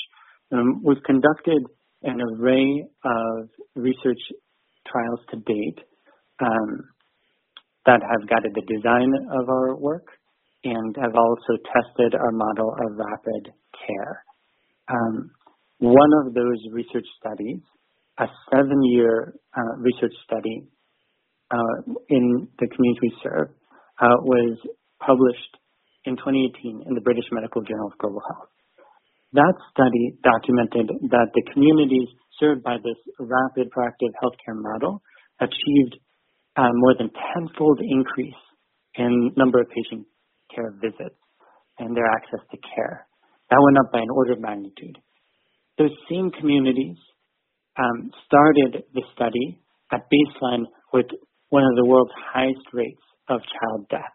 Um, 0.53 0.83
we've 0.85 1.03
conducted 1.03 1.63
an 2.03 2.21
array 2.23 2.87
of 3.05 3.49
research 3.75 4.23
trials 4.87 5.21
to 5.31 5.37
date 5.43 5.81
um, 6.41 6.87
that 7.87 8.01
have 8.03 8.29
guided 8.29 8.55
the 8.55 8.63
design 8.63 9.11
of 9.41 9.49
our 9.49 9.75
work 9.77 10.07
and 10.65 10.97
have 10.97 11.15
also 11.15 11.59
tested 11.75 12.15
our 12.15 12.33
model 12.33 12.75
of 12.75 12.97
rapid 12.97 13.53
care. 13.87 14.25
Um, 14.89 15.31
one 15.79 16.11
of 16.25 16.35
those 16.35 16.59
research 16.73 17.07
studies, 17.19 17.61
a 18.19 18.27
seven-year 18.51 19.35
uh, 19.57 19.77
research 19.79 20.15
study 20.25 20.67
uh, 21.51 21.95
in 22.09 22.49
the 22.59 22.69
communities 22.69 23.03
we 23.03 23.13
serve, 23.23 23.49
uh, 24.01 24.19
was 24.23 24.59
published 25.01 25.53
in 26.05 26.17
2018 26.17 26.85
in 26.87 26.95
the 26.95 27.01
British 27.01 27.27
Medical 27.33 27.63
Journal 27.63 27.89
of 27.93 27.99
Global 27.99 28.23
Health. 28.27 28.51
That 29.33 29.55
study 29.71 30.17
documented 30.23 31.11
that 31.11 31.29
the 31.35 31.45
communities 31.53 32.09
served 32.39 32.63
by 32.63 32.77
this 32.79 32.97
rapid 33.19 33.69
proactive 33.75 34.15
healthcare 34.23 34.57
model 34.57 35.03
achieved 35.41 35.99
uh, 36.57 36.71
more 36.73 36.95
than 36.97 37.11
tenfold 37.35 37.81
increase 37.83 38.41
in 38.95 39.33
number 39.37 39.61
of 39.61 39.69
patient 39.69 40.07
care 40.55 40.73
visits 40.81 41.19
and 41.79 41.97
their 41.97 42.07
access 42.07 42.41
to 42.51 42.57
care. 42.75 43.07
That 43.51 43.61
went 43.61 43.79
up 43.79 43.93
by 43.93 44.01
an 44.01 44.11
order 44.15 44.33
of 44.33 44.41
magnitude. 44.41 44.97
Those 45.79 45.93
same 46.09 46.31
communities 46.31 46.97
um, 47.79 48.11
started 48.25 48.85
the 48.95 49.03
study 49.15 49.61
at 49.93 50.09
baseline 50.09 50.65
with 50.93 51.07
one 51.51 51.65
of 51.65 51.77
the 51.77 51.85
world's 51.85 52.13
highest 52.33 52.67
rates 52.73 53.03
of 53.29 53.41
child 53.41 53.87
death. 53.91 54.15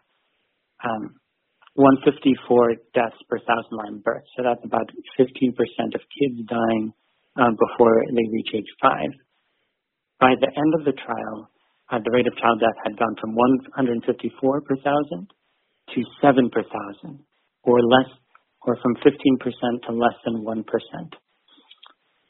Um, 0.84 1.16
154 1.74 2.92
deaths 2.92 3.16
per 3.28 3.38
thousand 3.40 3.72
line 3.72 3.98
births. 4.04 4.28
So 4.36 4.42
that's 4.44 4.60
about 4.64 4.92
15% 5.16 5.56
of 5.96 6.00
kids 6.12 6.36
dying 6.44 6.92
um, 7.36 7.56
before 7.56 8.04
they 8.12 8.28
reach 8.28 8.52
age 8.54 8.68
five. 8.80 9.08
By 10.20 10.34
the 10.38 10.52
end 10.52 10.72
of 10.76 10.84
the 10.84 10.92
trial, 10.92 11.48
uh, 11.90 11.98
the 12.04 12.10
rate 12.12 12.26
of 12.26 12.36
child 12.36 12.60
death 12.60 12.76
had 12.84 12.98
gone 12.98 13.16
from 13.20 13.34
154 13.34 14.60
per 14.60 14.76
thousand 14.84 15.32
to 15.94 16.00
7 16.20 16.50
per 16.50 16.62
thousand, 16.62 17.20
or 17.64 17.80
less, 17.80 18.08
or 18.62 18.76
from 18.82 18.94
15% 18.96 19.82
to 19.88 19.92
less 19.92 20.16
than 20.24 20.44
1%. 20.44 20.64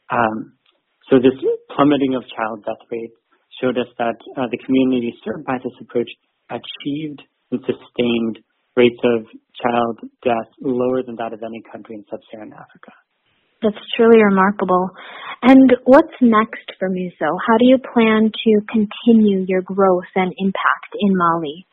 Um, 0.09 0.53
so 1.09 1.17
this 1.17 1.35
plummeting 1.75 2.15
of 2.15 2.23
child 2.35 2.63
death 2.65 2.87
rates 2.91 3.15
showed 3.61 3.77
us 3.77 3.87
that 3.97 4.15
uh, 4.37 4.47
the 4.51 4.57
communities 4.65 5.13
served 5.23 5.45
by 5.45 5.57
this 5.63 5.73
approach 5.81 6.09
achieved 6.49 7.21
and 7.51 7.59
sustained 7.65 8.39
rates 8.75 8.99
of 9.03 9.25
child 9.61 9.99
death 10.23 10.49
lower 10.61 11.03
than 11.03 11.15
that 11.17 11.33
of 11.33 11.41
any 11.43 11.61
country 11.71 11.95
in 11.95 12.05
sub-Saharan 12.09 12.53
Africa. 12.53 12.91
That's 13.61 13.79
truly 13.95 14.21
remarkable. 14.21 14.89
And 15.41 15.71
what's 15.85 16.13
next 16.21 16.67
for 16.79 16.89
MUSO? 16.89 17.29
How 17.47 17.57
do 17.57 17.65
you 17.65 17.77
plan 17.77 18.31
to 18.31 18.51
continue 18.67 19.45
your 19.47 19.61
growth 19.61 20.11
and 20.15 20.33
impact 20.37 20.91
in 20.99 21.15
Mali? 21.15 21.65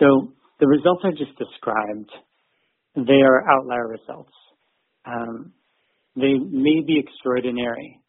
So 0.00 0.32
the 0.58 0.66
results 0.66 1.02
I 1.04 1.10
just 1.10 1.38
described, 1.38 2.10
they 2.96 3.22
are 3.22 3.48
outlier 3.48 3.86
results. 3.86 4.32
Um, 5.04 5.52
they 6.16 6.34
may 6.34 6.82
be 6.84 6.98
extraordinary, 6.98 8.00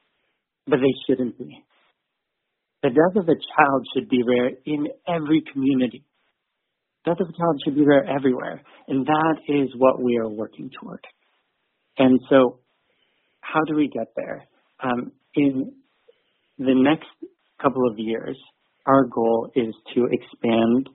but 0.65 0.77
they 0.77 0.93
shouldn't 1.05 1.37
be. 1.37 1.63
The 2.87 2.93
death 2.93 3.21
of 3.21 3.27
a 3.27 3.35
child 3.35 3.85
should 3.93 4.07
be 4.07 4.23
rare 4.23 4.51
in 4.65 4.87
every 5.09 5.43
community. 5.51 6.05
Death 7.03 7.17
of 7.19 7.27
a 7.27 7.37
child 7.37 7.61
should 7.65 7.75
be 7.75 7.85
rare 7.85 8.05
everywhere. 8.05 8.61
And 8.87 9.05
that 9.05 9.35
is 9.49 9.67
what 9.75 10.01
we 10.01 10.17
are 10.17 10.29
working 10.29 10.71
toward. 10.79 11.01
And 11.97 12.17
so 12.29 12.59
how 13.41 13.59
do 13.67 13.75
we 13.75 13.89
get 13.89 14.13
there? 14.15 14.47
Um, 14.81 15.11
in 15.35 15.73
the 16.57 16.75
next 16.75 17.09
couple 17.61 17.89
of 17.91 17.99
years, 17.99 18.37
our 18.85 19.03
goal 19.03 19.51
is 19.53 19.75
to 19.93 20.07
expand 20.09 20.87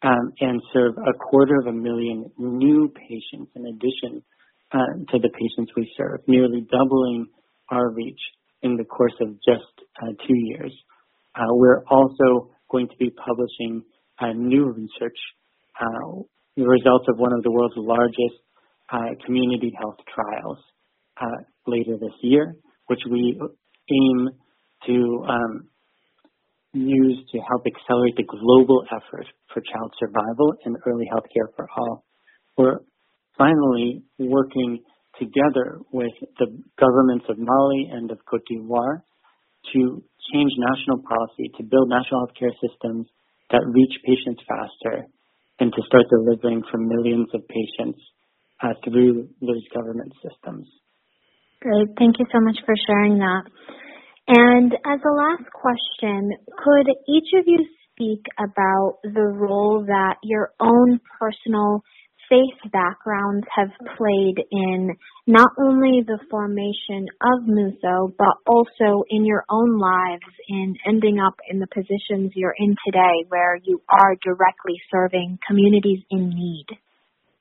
um, 0.00 0.32
and 0.40 0.62
serve 0.72 0.94
a 0.96 1.18
quarter 1.18 1.60
of 1.60 1.66
a 1.66 1.72
million 1.72 2.30
new 2.38 2.90
patients 2.94 3.50
in 3.54 3.66
addition 3.66 4.22
uh, 4.72 5.04
to 5.12 5.18
the 5.18 5.28
patients 5.28 5.70
we 5.76 5.92
serve, 5.98 6.20
nearly 6.26 6.62
doubling 6.62 7.26
our 7.68 7.90
reach 7.90 8.20
in 8.62 8.76
the 8.76 8.84
course 8.84 9.14
of 9.20 9.34
just 9.46 9.64
uh, 10.02 10.12
two 10.26 10.34
years. 10.34 10.72
Uh, 11.36 11.52
we're 11.52 11.84
also 11.84 12.50
going 12.70 12.88
to 12.88 12.96
be 12.98 13.10
publishing 13.10 13.82
uh, 14.20 14.32
new 14.34 14.66
research, 14.72 15.18
uh, 15.78 16.22
the 16.56 16.66
results 16.66 17.04
of 17.08 17.18
one 17.18 17.32
of 17.32 17.42
the 17.42 17.50
world's 17.50 17.74
largest 17.76 18.40
uh, 18.90 19.12
community 19.24 19.72
health 19.78 19.96
trials 20.14 20.58
later 21.66 21.96
this 22.00 22.14
year, 22.22 22.54
which 22.86 23.00
we 23.10 23.38
aim 23.90 24.28
to 24.86 25.24
um, 25.28 25.68
use 26.72 27.18
to 27.32 27.38
help 27.48 27.62
accelerate 27.66 28.14
the 28.16 28.24
global 28.24 28.84
effort 28.92 29.26
for 29.52 29.60
child 29.60 29.92
survival 29.98 30.54
and 30.64 30.76
early 30.86 31.06
health 31.10 31.24
care 31.34 31.48
for 31.56 31.68
all. 31.76 32.04
We're 32.56 32.78
finally 33.36 34.02
working 34.18 34.82
together 35.18 35.80
with 35.92 36.12
the 36.38 36.46
governments 36.78 37.24
of 37.28 37.38
Mali 37.38 37.88
and 37.90 38.10
of 38.10 38.18
Cote 38.30 38.42
d'Ivoire 38.48 39.02
to 39.72 40.02
change 40.32 40.52
national 40.58 41.02
policy 41.06 41.50
to 41.56 41.62
build 41.62 41.88
national 41.88 42.26
healthcare 42.26 42.54
systems 42.60 43.06
that 43.50 43.62
reach 43.66 43.94
patients 44.04 44.42
faster 44.46 45.06
and 45.60 45.72
to 45.72 45.82
start 45.86 46.04
delivering 46.10 46.62
for 46.70 46.78
millions 46.78 47.28
of 47.34 47.42
patients 47.48 48.00
uh, 48.62 48.74
through 48.84 49.28
those 49.40 49.62
government 49.72 50.12
systems. 50.22 50.66
Great. 51.60 51.88
Thank 51.98 52.18
you 52.18 52.26
so 52.32 52.40
much 52.40 52.58
for 52.64 52.74
sharing 52.86 53.18
that. 53.18 53.42
And 54.28 54.72
as 54.72 55.00
a 55.04 55.14
last 55.14 55.48
question, 55.54 56.30
could 56.64 56.88
each 57.08 57.30
of 57.38 57.44
you 57.46 57.64
speak 57.92 58.26
about 58.38 58.98
the 59.02 59.22
role 59.22 59.84
that 59.86 60.16
your 60.22 60.50
own 60.60 61.00
personal 61.18 61.82
faith 62.28 62.72
backgrounds 62.72 63.46
have 63.54 63.70
played 63.96 64.44
in 64.50 64.90
not 65.26 65.50
only 65.58 66.02
the 66.06 66.18
formation 66.30 67.06
of 67.22 67.46
Muso, 67.46 68.12
but 68.16 68.36
also 68.46 69.04
in 69.08 69.24
your 69.24 69.44
own 69.50 69.78
lives 69.78 70.26
in 70.48 70.74
ending 70.86 71.18
up 71.18 71.34
in 71.50 71.58
the 71.58 71.66
positions 71.66 72.32
you're 72.34 72.54
in 72.58 72.74
today 72.84 73.24
where 73.28 73.56
you 73.62 73.80
are 73.88 74.16
directly 74.24 74.80
serving 74.90 75.38
communities 75.46 76.00
in 76.10 76.28
need? 76.30 76.66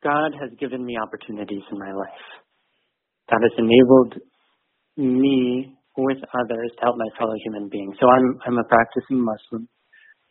God 0.03 0.33
has 0.39 0.51
given 0.59 0.85
me 0.85 0.97
opportunities 1.01 1.63
in 1.71 1.79
my 1.79 1.91
life 1.91 2.25
that 3.29 3.41
has 3.41 3.51
enabled 3.57 4.21
me 4.97 5.75
with 5.97 6.17
others 6.33 6.71
to 6.77 6.81
help 6.83 6.95
my 6.97 7.09
fellow 7.17 7.33
human 7.43 7.69
beings. 7.69 7.95
So 7.99 8.07
I'm, 8.07 8.39
I'm 8.45 8.57
a 8.57 8.63
practicing 8.65 9.23
Muslim. 9.23 9.67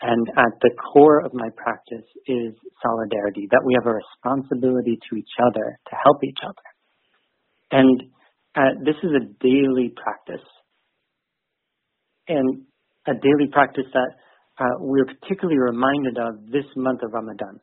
And 0.04 0.28
at 0.36 0.60
the 0.60 0.68
core 0.92 1.24
of 1.24 1.32
my 1.32 1.48
practice 1.56 2.04
is 2.28 2.52
solidarity, 2.84 3.48
that 3.50 3.64
we 3.64 3.72
have 3.72 3.88
a 3.88 3.96
responsibility 3.96 5.00
to 5.08 5.16
each 5.16 5.32
other 5.40 5.80
to 5.88 5.96
help 6.04 6.22
each 6.22 6.44
other. 6.44 6.66
And 7.72 8.02
uh, 8.54 8.84
this 8.84 8.96
is 9.02 9.12
a 9.16 9.24
daily 9.40 9.94
practice. 9.96 10.44
And 12.28 12.68
a 13.08 13.14
daily 13.14 13.48
practice 13.50 13.88
that 13.94 14.10
uh, 14.60 14.76
we're 14.80 15.06
particularly 15.06 15.58
reminded 15.58 16.18
of 16.18 16.52
this 16.52 16.68
month 16.76 17.00
of 17.02 17.14
Ramadan 17.14 17.60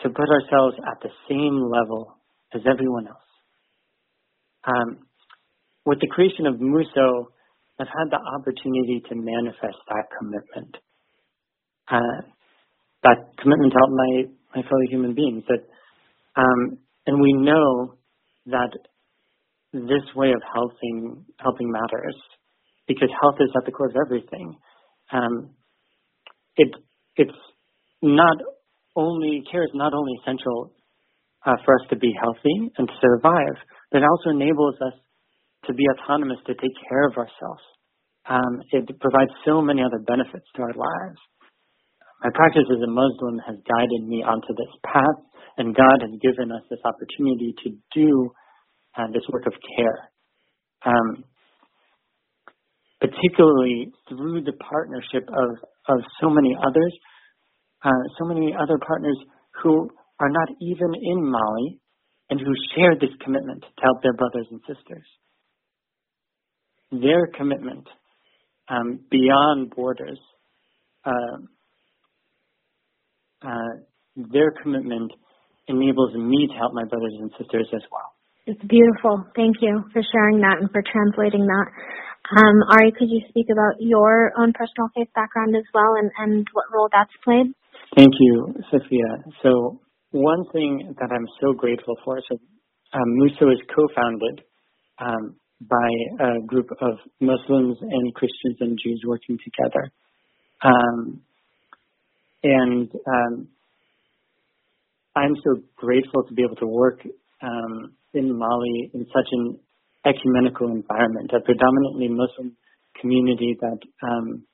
to 0.00 0.08
put 0.10 0.26
ourselves 0.26 0.74
at 0.82 0.98
the 1.00 1.14
same 1.28 1.62
level 1.62 2.18
as 2.52 2.62
everyone 2.66 3.06
else. 3.06 3.30
Um, 4.66 5.06
with 5.86 6.00
the 6.00 6.08
creation 6.08 6.46
of 6.46 6.60
Muso, 6.60 7.30
I've 7.78 7.86
had 7.86 8.10
the 8.10 8.18
opportunity 8.18 9.00
to 9.08 9.14
manifest 9.14 9.78
that 9.86 10.10
commitment 10.18 10.74
uh, 11.90 12.20
that 13.02 13.18
commitment 13.38 13.72
to 13.72 13.78
help 13.78 13.90
my, 13.90 14.22
my 14.56 14.62
fellow 14.68 14.86
human 14.88 15.14
beings. 15.14 15.44
That, 15.48 15.64
um, 16.40 16.78
and 17.06 17.20
we 17.20 17.32
know 17.32 17.94
that 18.46 18.70
this 19.72 20.02
way 20.16 20.30
of 20.32 20.42
helping 20.52 21.24
helping 21.38 21.70
matters 21.70 22.16
because 22.88 23.08
health 23.20 23.36
is 23.40 23.50
at 23.56 23.64
the 23.66 23.72
core 23.72 23.88
of 23.88 23.94
everything. 24.04 24.56
Um, 25.12 25.50
it 26.56 26.68
it's 27.16 27.38
not 28.02 28.36
only 28.96 29.42
care 29.50 29.64
is 29.64 29.70
not 29.74 29.94
only 29.94 30.12
essential 30.22 30.72
uh, 31.46 31.56
for 31.64 31.74
us 31.74 31.86
to 31.90 31.96
be 31.96 32.12
healthy 32.20 32.72
and 32.76 32.88
to 32.88 32.94
survive, 33.00 33.56
but 33.92 33.98
it 33.98 34.04
also 34.04 34.30
enables 34.30 34.74
us 34.82 34.94
to 35.66 35.74
be 35.74 35.84
autonomous 35.94 36.38
to 36.46 36.54
take 36.54 36.76
care 36.88 37.06
of 37.08 37.16
ourselves. 37.16 37.62
Um, 38.28 38.62
it 38.72 38.86
provides 39.00 39.30
so 39.44 39.62
many 39.62 39.82
other 39.82 39.98
benefits 40.06 40.46
to 40.56 40.62
our 40.62 40.74
lives. 40.74 41.18
My 42.22 42.30
practice 42.34 42.68
as 42.68 42.82
a 42.82 42.90
Muslim 42.90 43.40
has 43.46 43.56
guided 43.64 44.06
me 44.06 44.22
onto 44.22 44.52
this 44.52 44.72
path, 44.84 45.24
and 45.56 45.74
God 45.74 46.04
has 46.04 46.12
given 46.20 46.52
us 46.52 46.62
this 46.68 46.80
opportunity 46.84 47.54
to 47.64 47.70
do 47.94 48.30
uh, 48.96 49.06
this 49.12 49.22
work 49.32 49.46
of 49.46 49.54
care. 49.76 50.10
Um, 50.84 51.24
particularly 53.00 53.92
through 54.08 54.42
the 54.42 54.52
partnership 54.52 55.26
of, 55.28 55.50
of 55.88 56.04
so 56.20 56.28
many 56.28 56.54
others, 56.60 56.92
uh, 57.82 58.02
so 58.18 58.26
many 58.26 58.54
other 58.54 58.78
partners 58.86 59.16
who 59.62 59.88
are 60.20 60.28
not 60.28 60.48
even 60.60 60.92
in 61.00 61.24
Mali 61.24 61.80
and 62.28 62.38
who 62.38 62.52
share 62.76 62.94
this 63.00 63.16
commitment 63.24 63.62
to 63.62 63.82
help 63.82 64.02
their 64.02 64.12
brothers 64.12 64.46
and 64.50 64.60
sisters. 64.68 65.06
Their 66.92 67.26
commitment 67.34 67.86
um, 68.68 69.00
beyond 69.10 69.70
borders 69.74 70.18
uh, 71.04 71.38
their 74.32 74.50
commitment 74.62 75.12
enables 75.68 76.14
me 76.14 76.48
to 76.48 76.54
help 76.54 76.74
my 76.74 76.84
brothers 76.84 77.14
and 77.18 77.30
sisters 77.38 77.68
as 77.74 77.82
well. 77.90 78.12
It's 78.46 78.62
beautiful. 78.66 79.24
Thank 79.36 79.56
you 79.60 79.84
for 79.92 80.02
sharing 80.12 80.40
that 80.40 80.58
and 80.60 80.70
for 80.70 80.82
translating 80.82 81.46
that. 81.46 81.66
Um, 82.36 82.62
Ari, 82.70 82.92
could 82.92 83.10
you 83.10 83.22
speak 83.28 83.46
about 83.50 83.80
your 83.80 84.32
own 84.38 84.52
personal 84.52 84.90
faith 84.94 85.08
background 85.14 85.54
as 85.56 85.64
well 85.74 85.94
and, 85.98 86.10
and 86.18 86.46
what 86.52 86.66
role 86.72 86.88
that's 86.92 87.12
played? 87.24 87.54
Thank 87.96 88.12
you, 88.18 88.54
Sophia. 88.70 89.24
So 89.42 89.80
one 90.12 90.44
thing 90.52 90.94
that 90.98 91.10
I'm 91.12 91.26
so 91.40 91.52
grateful 91.52 91.96
for, 92.04 92.20
so 92.28 92.38
um, 92.92 93.16
Muso 93.18 93.50
is 93.50 93.60
co-founded 93.74 94.42
um, 94.98 95.36
by 95.60 95.90
a 96.20 96.40
group 96.46 96.68
of 96.80 96.98
Muslims 97.20 97.78
and 97.80 98.14
Christians 98.14 98.56
and 98.60 98.78
Jews 98.82 99.02
working 99.06 99.38
together. 99.44 99.90
Um, 100.62 101.22
and 102.42 102.90
um, 103.06 103.48
I'm 105.20 105.36
so 105.44 105.62
grateful 105.76 106.24
to 106.24 106.34
be 106.34 106.42
able 106.42 106.56
to 106.56 106.66
work 106.66 107.00
um, 107.42 107.92
in 108.14 108.36
Mali 108.36 108.90
in 108.94 109.06
such 109.06 109.28
an 109.32 109.58
ecumenical 110.06 110.68
environment, 110.68 111.30
a 111.36 111.40
predominantly 111.40 112.08
Muslim 112.08 112.56
community 113.00 113.56
that 113.60 113.78
um, 114.02 114.44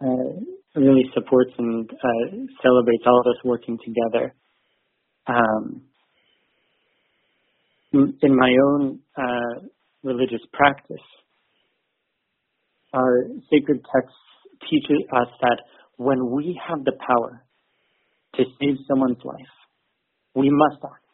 uh, 0.00 0.80
really 0.80 1.04
supports 1.14 1.52
and 1.58 1.90
uh, 1.90 2.36
celebrates 2.62 3.04
all 3.06 3.20
of 3.20 3.26
us 3.26 3.44
working 3.44 3.78
together. 3.84 4.34
Um, 5.26 5.82
in 7.92 8.36
my 8.36 8.50
own 8.68 9.00
uh, 9.16 9.66
religious 10.02 10.40
practice, 10.52 10.96
our 12.92 13.24
sacred 13.50 13.80
texts 13.94 14.18
teach 14.70 14.84
us 14.90 15.28
that 15.40 15.58
when 15.96 16.30
we 16.30 16.58
have 16.68 16.84
the 16.84 16.92
power 17.06 17.44
to 18.36 18.44
save 18.60 18.76
someone's 18.88 19.22
life, 19.24 19.54
we 20.34 20.50
must 20.50 20.82
act. 20.84 21.04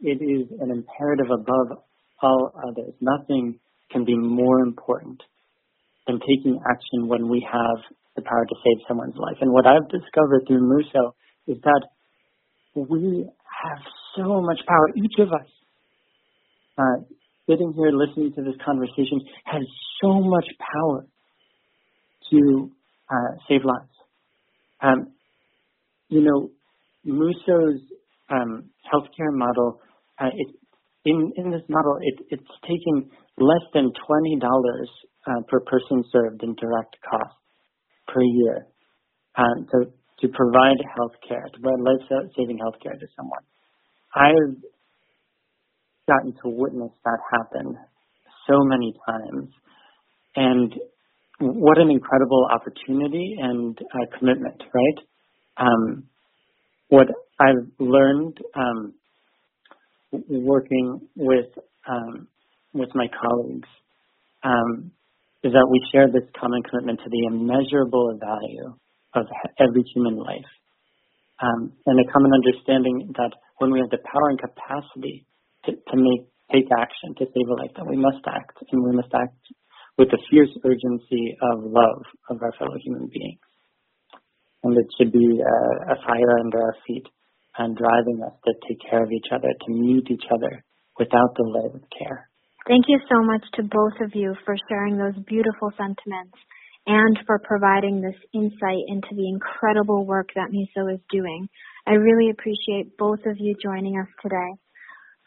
It 0.00 0.22
is 0.22 0.48
an 0.60 0.70
imperative 0.70 1.30
above 1.30 1.78
all 2.22 2.52
others. 2.68 2.94
Nothing 3.00 3.58
can 3.90 4.04
be 4.04 4.16
more 4.16 4.60
important 4.60 5.22
than 6.06 6.18
taking 6.20 6.58
action 6.68 7.08
when 7.08 7.28
we 7.28 7.46
have 7.50 7.78
the 8.16 8.22
power 8.22 8.44
to 8.44 8.54
save 8.64 8.84
someone's 8.88 9.16
life. 9.16 9.36
And 9.40 9.52
what 9.52 9.66
I've 9.66 9.88
discovered 9.88 10.42
through 10.46 10.60
Muso 10.60 11.14
is 11.46 11.58
that 11.62 11.82
we 12.74 13.24
have 13.64 13.78
so 14.16 14.40
much 14.40 14.60
power, 14.66 14.88
each 14.96 15.18
of 15.18 15.28
us. 15.28 15.48
Uh, 16.78 17.04
sitting 17.48 17.72
here 17.76 17.90
listening 17.92 18.32
to 18.34 18.42
this 18.42 18.54
conversation 18.64 19.20
has 19.44 19.62
so 20.00 20.20
much 20.20 20.46
power 20.58 21.06
to 22.30 22.70
uh, 23.10 23.36
save 23.48 23.60
lives. 23.64 23.92
Um, 24.80 25.12
you 26.08 26.22
know, 26.22 26.50
Muso's 27.04 27.80
um, 28.32 28.70
healthcare 28.92 29.32
model, 29.32 29.80
uh, 30.20 30.32
it, 30.34 30.48
in, 31.04 31.32
in 31.36 31.50
this 31.50 31.62
model, 31.68 31.98
it, 32.00 32.26
it's 32.30 32.52
taking 32.62 33.10
less 33.38 33.64
than 33.74 33.90
$20 33.92 34.40
uh, 35.26 35.40
per 35.48 35.60
person 35.60 36.02
served 36.10 36.42
in 36.42 36.54
direct 36.54 36.96
costs 37.08 37.38
per 38.08 38.22
year 38.22 38.66
um, 39.36 39.66
to, 39.70 39.86
to 40.20 40.28
provide 40.32 40.78
health 40.96 41.12
care, 41.28 41.44
to 41.52 41.60
provide 41.60 41.80
life-saving 41.80 42.58
health 42.58 42.74
care 42.82 42.94
to 42.94 43.06
someone. 43.16 43.44
I've 44.14 44.56
gotten 46.08 46.32
to 46.42 46.48
witness 46.48 46.90
that 47.04 47.18
happen 47.32 47.76
so 48.48 48.58
many 48.64 48.94
times. 49.06 49.48
And 50.36 50.74
what 51.40 51.78
an 51.78 51.90
incredible 51.90 52.48
opportunity 52.52 53.36
and 53.40 53.78
uh, 53.78 54.18
commitment, 54.18 54.62
right? 54.74 55.04
Um, 55.56 56.04
what 56.88 57.08
I've 57.42 57.66
learned 57.80 58.38
um, 58.54 58.94
working 60.28 61.08
with 61.16 61.50
um, 61.88 62.28
with 62.72 62.90
my 62.94 63.06
colleagues 63.10 63.68
um, 64.44 64.92
is 65.42 65.52
that 65.52 65.66
we 65.68 65.82
share 65.90 66.06
this 66.06 66.28
common 66.38 66.62
commitment 66.62 67.00
to 67.02 67.10
the 67.10 67.26
immeasurable 67.26 68.16
value 68.20 68.74
of 69.14 69.26
every 69.58 69.82
human 69.92 70.16
life, 70.16 70.52
um, 71.42 71.72
and 71.86 71.98
a 71.98 72.12
common 72.12 72.30
understanding 72.32 73.12
that 73.16 73.32
when 73.58 73.72
we 73.72 73.80
have 73.80 73.90
the 73.90 73.98
power 73.98 74.28
and 74.30 74.38
capacity 74.38 75.26
to, 75.66 75.72
to 75.72 75.96
make 75.96 76.28
take 76.52 76.68
action 76.78 77.16
to 77.18 77.24
save 77.26 77.48
a 77.48 77.54
life, 77.54 77.72
that 77.74 77.86
we 77.88 77.96
must 77.96 78.22
act, 78.28 78.58
and 78.70 78.84
we 78.84 78.92
must 78.94 79.10
act 79.14 79.34
with 79.98 80.10
the 80.10 80.18
fierce 80.30 80.52
urgency 80.64 81.34
of 81.42 81.64
love 81.64 82.02
of 82.30 82.38
our 82.42 82.52
fellow 82.58 82.76
human 82.84 83.08
beings. 83.08 83.40
And 84.62 84.76
it 84.78 84.86
should 84.96 85.10
be 85.10 85.40
a, 85.42 85.92
a 85.92 85.96
fire 86.06 86.38
under 86.38 86.62
our 86.62 86.76
feet 86.86 87.06
and 87.58 87.76
driving 87.76 88.22
us 88.24 88.32
to 88.44 88.52
take 88.68 88.78
care 88.88 89.02
of 89.02 89.12
each 89.12 89.28
other, 89.32 89.48
to 89.48 89.72
meet 89.72 90.10
each 90.10 90.24
other 90.32 90.64
without 90.98 91.34
delay 91.36 91.68
with 91.72 91.84
care. 91.96 92.28
Thank 92.68 92.86
you 92.88 93.00
so 93.10 93.22
much 93.22 93.42
to 93.54 93.62
both 93.62 93.98
of 94.00 94.14
you 94.14 94.34
for 94.44 94.54
sharing 94.68 94.96
those 94.96 95.18
beautiful 95.26 95.72
sentiments 95.76 96.38
and 96.86 97.18
for 97.26 97.38
providing 97.42 98.00
this 98.00 98.18
insight 98.34 98.86
into 98.88 99.08
the 99.14 99.28
incredible 99.28 100.06
work 100.06 100.28
that 100.34 100.50
MUSO 100.50 100.94
is 100.94 101.00
doing. 101.10 101.48
I 101.86 101.94
really 101.94 102.30
appreciate 102.30 102.96
both 102.96 103.20
of 103.26 103.36
you 103.38 103.54
joining 103.62 103.98
us 103.98 104.08
today. 104.22 104.58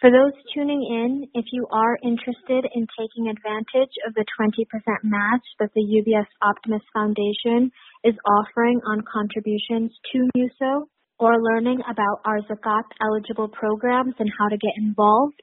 For 0.01 0.11
those 0.11 0.33
tuning 0.53 0.83
in, 0.83 1.27
if 1.33 1.45
you 1.53 1.67
are 1.71 1.97
interested 2.03 2.67
in 2.75 2.85
taking 2.99 3.29
advantage 3.29 3.95
of 4.05 4.13
the 4.13 4.25
20% 4.39 4.67
match 5.03 5.45
that 5.59 5.71
the 5.73 5.81
UBS 5.81 6.27
Optimus 6.41 6.83
Foundation 6.93 7.71
is 8.03 8.15
offering 8.27 8.81
on 8.85 9.03
contributions 9.11 9.91
to 10.11 10.27
MUSO, 10.35 10.87
or 11.19 11.41
learning 11.41 11.79
about 11.89 12.19
our 12.25 12.39
Zakat 12.41 12.83
eligible 13.01 13.47
programs 13.47 14.15
and 14.19 14.29
how 14.37 14.49
to 14.49 14.57
get 14.57 14.73
involved, 14.77 15.41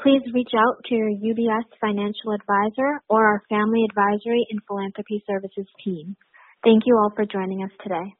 please 0.00 0.22
reach 0.34 0.52
out 0.56 0.82
to 0.86 0.94
your 0.94 1.10
UBS 1.10 1.64
financial 1.80 2.32
advisor 2.32 3.00
or 3.08 3.26
our 3.26 3.42
Family 3.48 3.84
Advisory 3.88 4.46
and 4.50 4.60
Philanthropy 4.66 5.22
Services 5.26 5.66
team. 5.84 6.16
Thank 6.64 6.84
you 6.86 6.96
all 6.96 7.12
for 7.14 7.26
joining 7.26 7.62
us 7.62 7.70
today. 7.82 8.14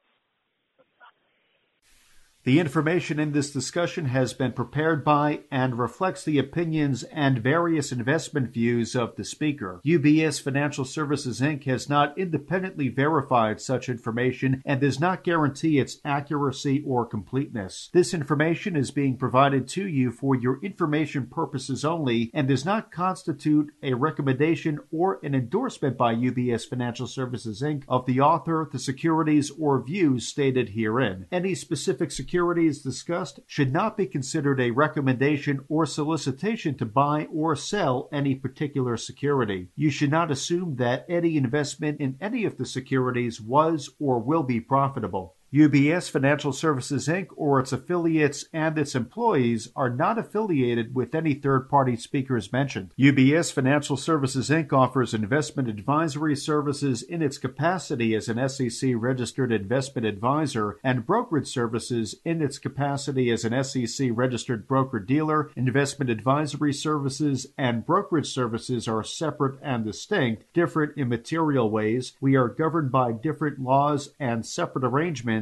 The 2.45 2.59
information 2.59 3.21
in 3.21 3.31
this 3.31 3.53
discussion 3.53 4.07
has 4.07 4.35
been 4.35 4.51
prepared 4.51 5.05
by 5.05 5.43
and 5.49 5.79
reflects 5.79 6.25
the 6.25 6.41
opinions 6.41 7.05
and 7.05 7.39
various 7.39 7.93
investment 7.93 8.53
views 8.53 8.97
of 8.97 9.15
the 9.15 9.23
speaker. 9.23 9.81
UBS 9.87 10.43
Financial 10.43 10.85
Services 10.85 11.41
Inc. 11.41 11.63
has 11.67 11.89
not 11.89 12.19
independently 12.19 12.89
verified 12.89 13.61
such 13.61 13.89
information 13.89 14.61
and 14.67 14.81
does 14.81 14.99
not 14.99 15.23
guarantee 15.23 15.79
its 15.79 15.99
accuracy 16.05 16.83
or 16.85 17.07
completeness. 17.07 17.91
This 17.93 18.13
information 18.13 18.75
is 18.75 18.91
being 18.91 19.17
provided 19.17 19.69
to 19.69 19.87
you 19.87 20.11
for 20.11 20.35
your 20.35 20.59
information 20.65 21.29
purposes 21.29 21.85
only 21.85 22.29
and 22.35 22.49
does 22.49 22.65
not 22.65 22.91
constitute 22.91 23.73
a 23.85 23.95
recommendation 23.95 24.81
or 24.91 25.21
an 25.23 25.37
endorsement 25.37 25.97
by 25.97 26.13
UBS 26.13 26.69
Financial 26.69 27.07
Services 27.07 27.63
Inc. 27.63 27.85
of 27.87 28.05
the 28.05 28.21
author, 28.21 28.69
the 28.73 28.81
securities, 28.81 29.53
or 29.61 29.81
views 29.81 30.27
stated 30.27 30.71
herein. 30.71 31.27
Any 31.31 31.55
specific 31.55 32.11
security 32.11 32.32
securities 32.33 32.81
discussed 32.81 33.41
should 33.47 33.71
not 33.71 33.95
be 33.95 34.07
considered 34.07 34.59
a 34.59 34.71
recommendation 34.71 35.61
or 35.69 35.85
solicitation 35.85 36.75
to 36.75 36.87
buy 36.87 37.27
or 37.27 37.55
sell 37.55 38.09
any 38.11 38.35
particular 38.35 38.97
security. 38.97 39.69
You 39.77 39.91
should 39.91 40.11
not 40.11 40.31
assume 40.31 40.77
that 40.77 41.05
any 41.11 41.37
investment 41.37 42.01
in 42.01 42.17
any 42.23 42.47
of 42.47 42.57
the 42.57 42.65
securities 42.65 43.39
was 43.39 43.91
or 44.01 44.19
will 44.19 44.45
be 44.45 44.61
profitable. 44.61 45.37
UBS 45.53 46.11
Financial 46.11 46.51
Services 46.51 47.09
Inc. 47.09 47.27
or 47.37 47.61
its 47.61 47.73
affiliates 47.73 48.47
and 48.55 48.79
its 48.79 48.95
employees 48.95 49.69
are 49.77 49.91
not 49.91 50.17
affiliated 50.17 50.95
with 50.95 51.15
any 51.15 51.35
third 51.35 51.69
party 51.69 51.95
speakers 51.95 52.51
mentioned. 52.55 52.95
UBS 52.99 53.53
Financial 53.53 53.99
Services 53.99 54.49
Inc. 54.49 54.73
offers 54.73 55.13
investment 55.13 55.69
advisory 55.69 56.35
services 56.35 57.03
in 57.03 57.21
its 57.21 57.37
capacity 57.37 58.15
as 58.15 58.31
an 58.31 58.49
SEC 58.49 58.93
registered 58.97 59.53
investment 59.53 60.07
advisor 60.07 60.79
and 60.83 61.05
brokerage 61.05 61.49
services 61.49 62.15
in 62.25 62.41
its 62.41 62.59
capacity 62.59 63.31
as 63.31 63.45
an 63.45 63.63
SEC 63.63 64.09
registered 64.15 64.67
broker 64.67 65.01
dealer. 65.01 65.51
Investment 65.55 66.11
advisory 66.11 66.73
services 66.73 67.49
and 67.59 67.85
brokerage 67.85 68.33
services 68.33 68.89
are 68.89 69.05
separate 69.05 69.59
and 69.61 69.85
distinct, 69.85 70.51
different 70.55 70.97
in 70.97 71.11
material 71.11 71.69
ways. 71.71 72.15
We 72.23 72.37
are 72.37 72.49
governed 72.49 72.91
by 72.91 73.13
different 73.13 73.59
laws 73.59 74.15
and 74.19 74.47
separate 74.47 74.87
arrangements 74.87 75.42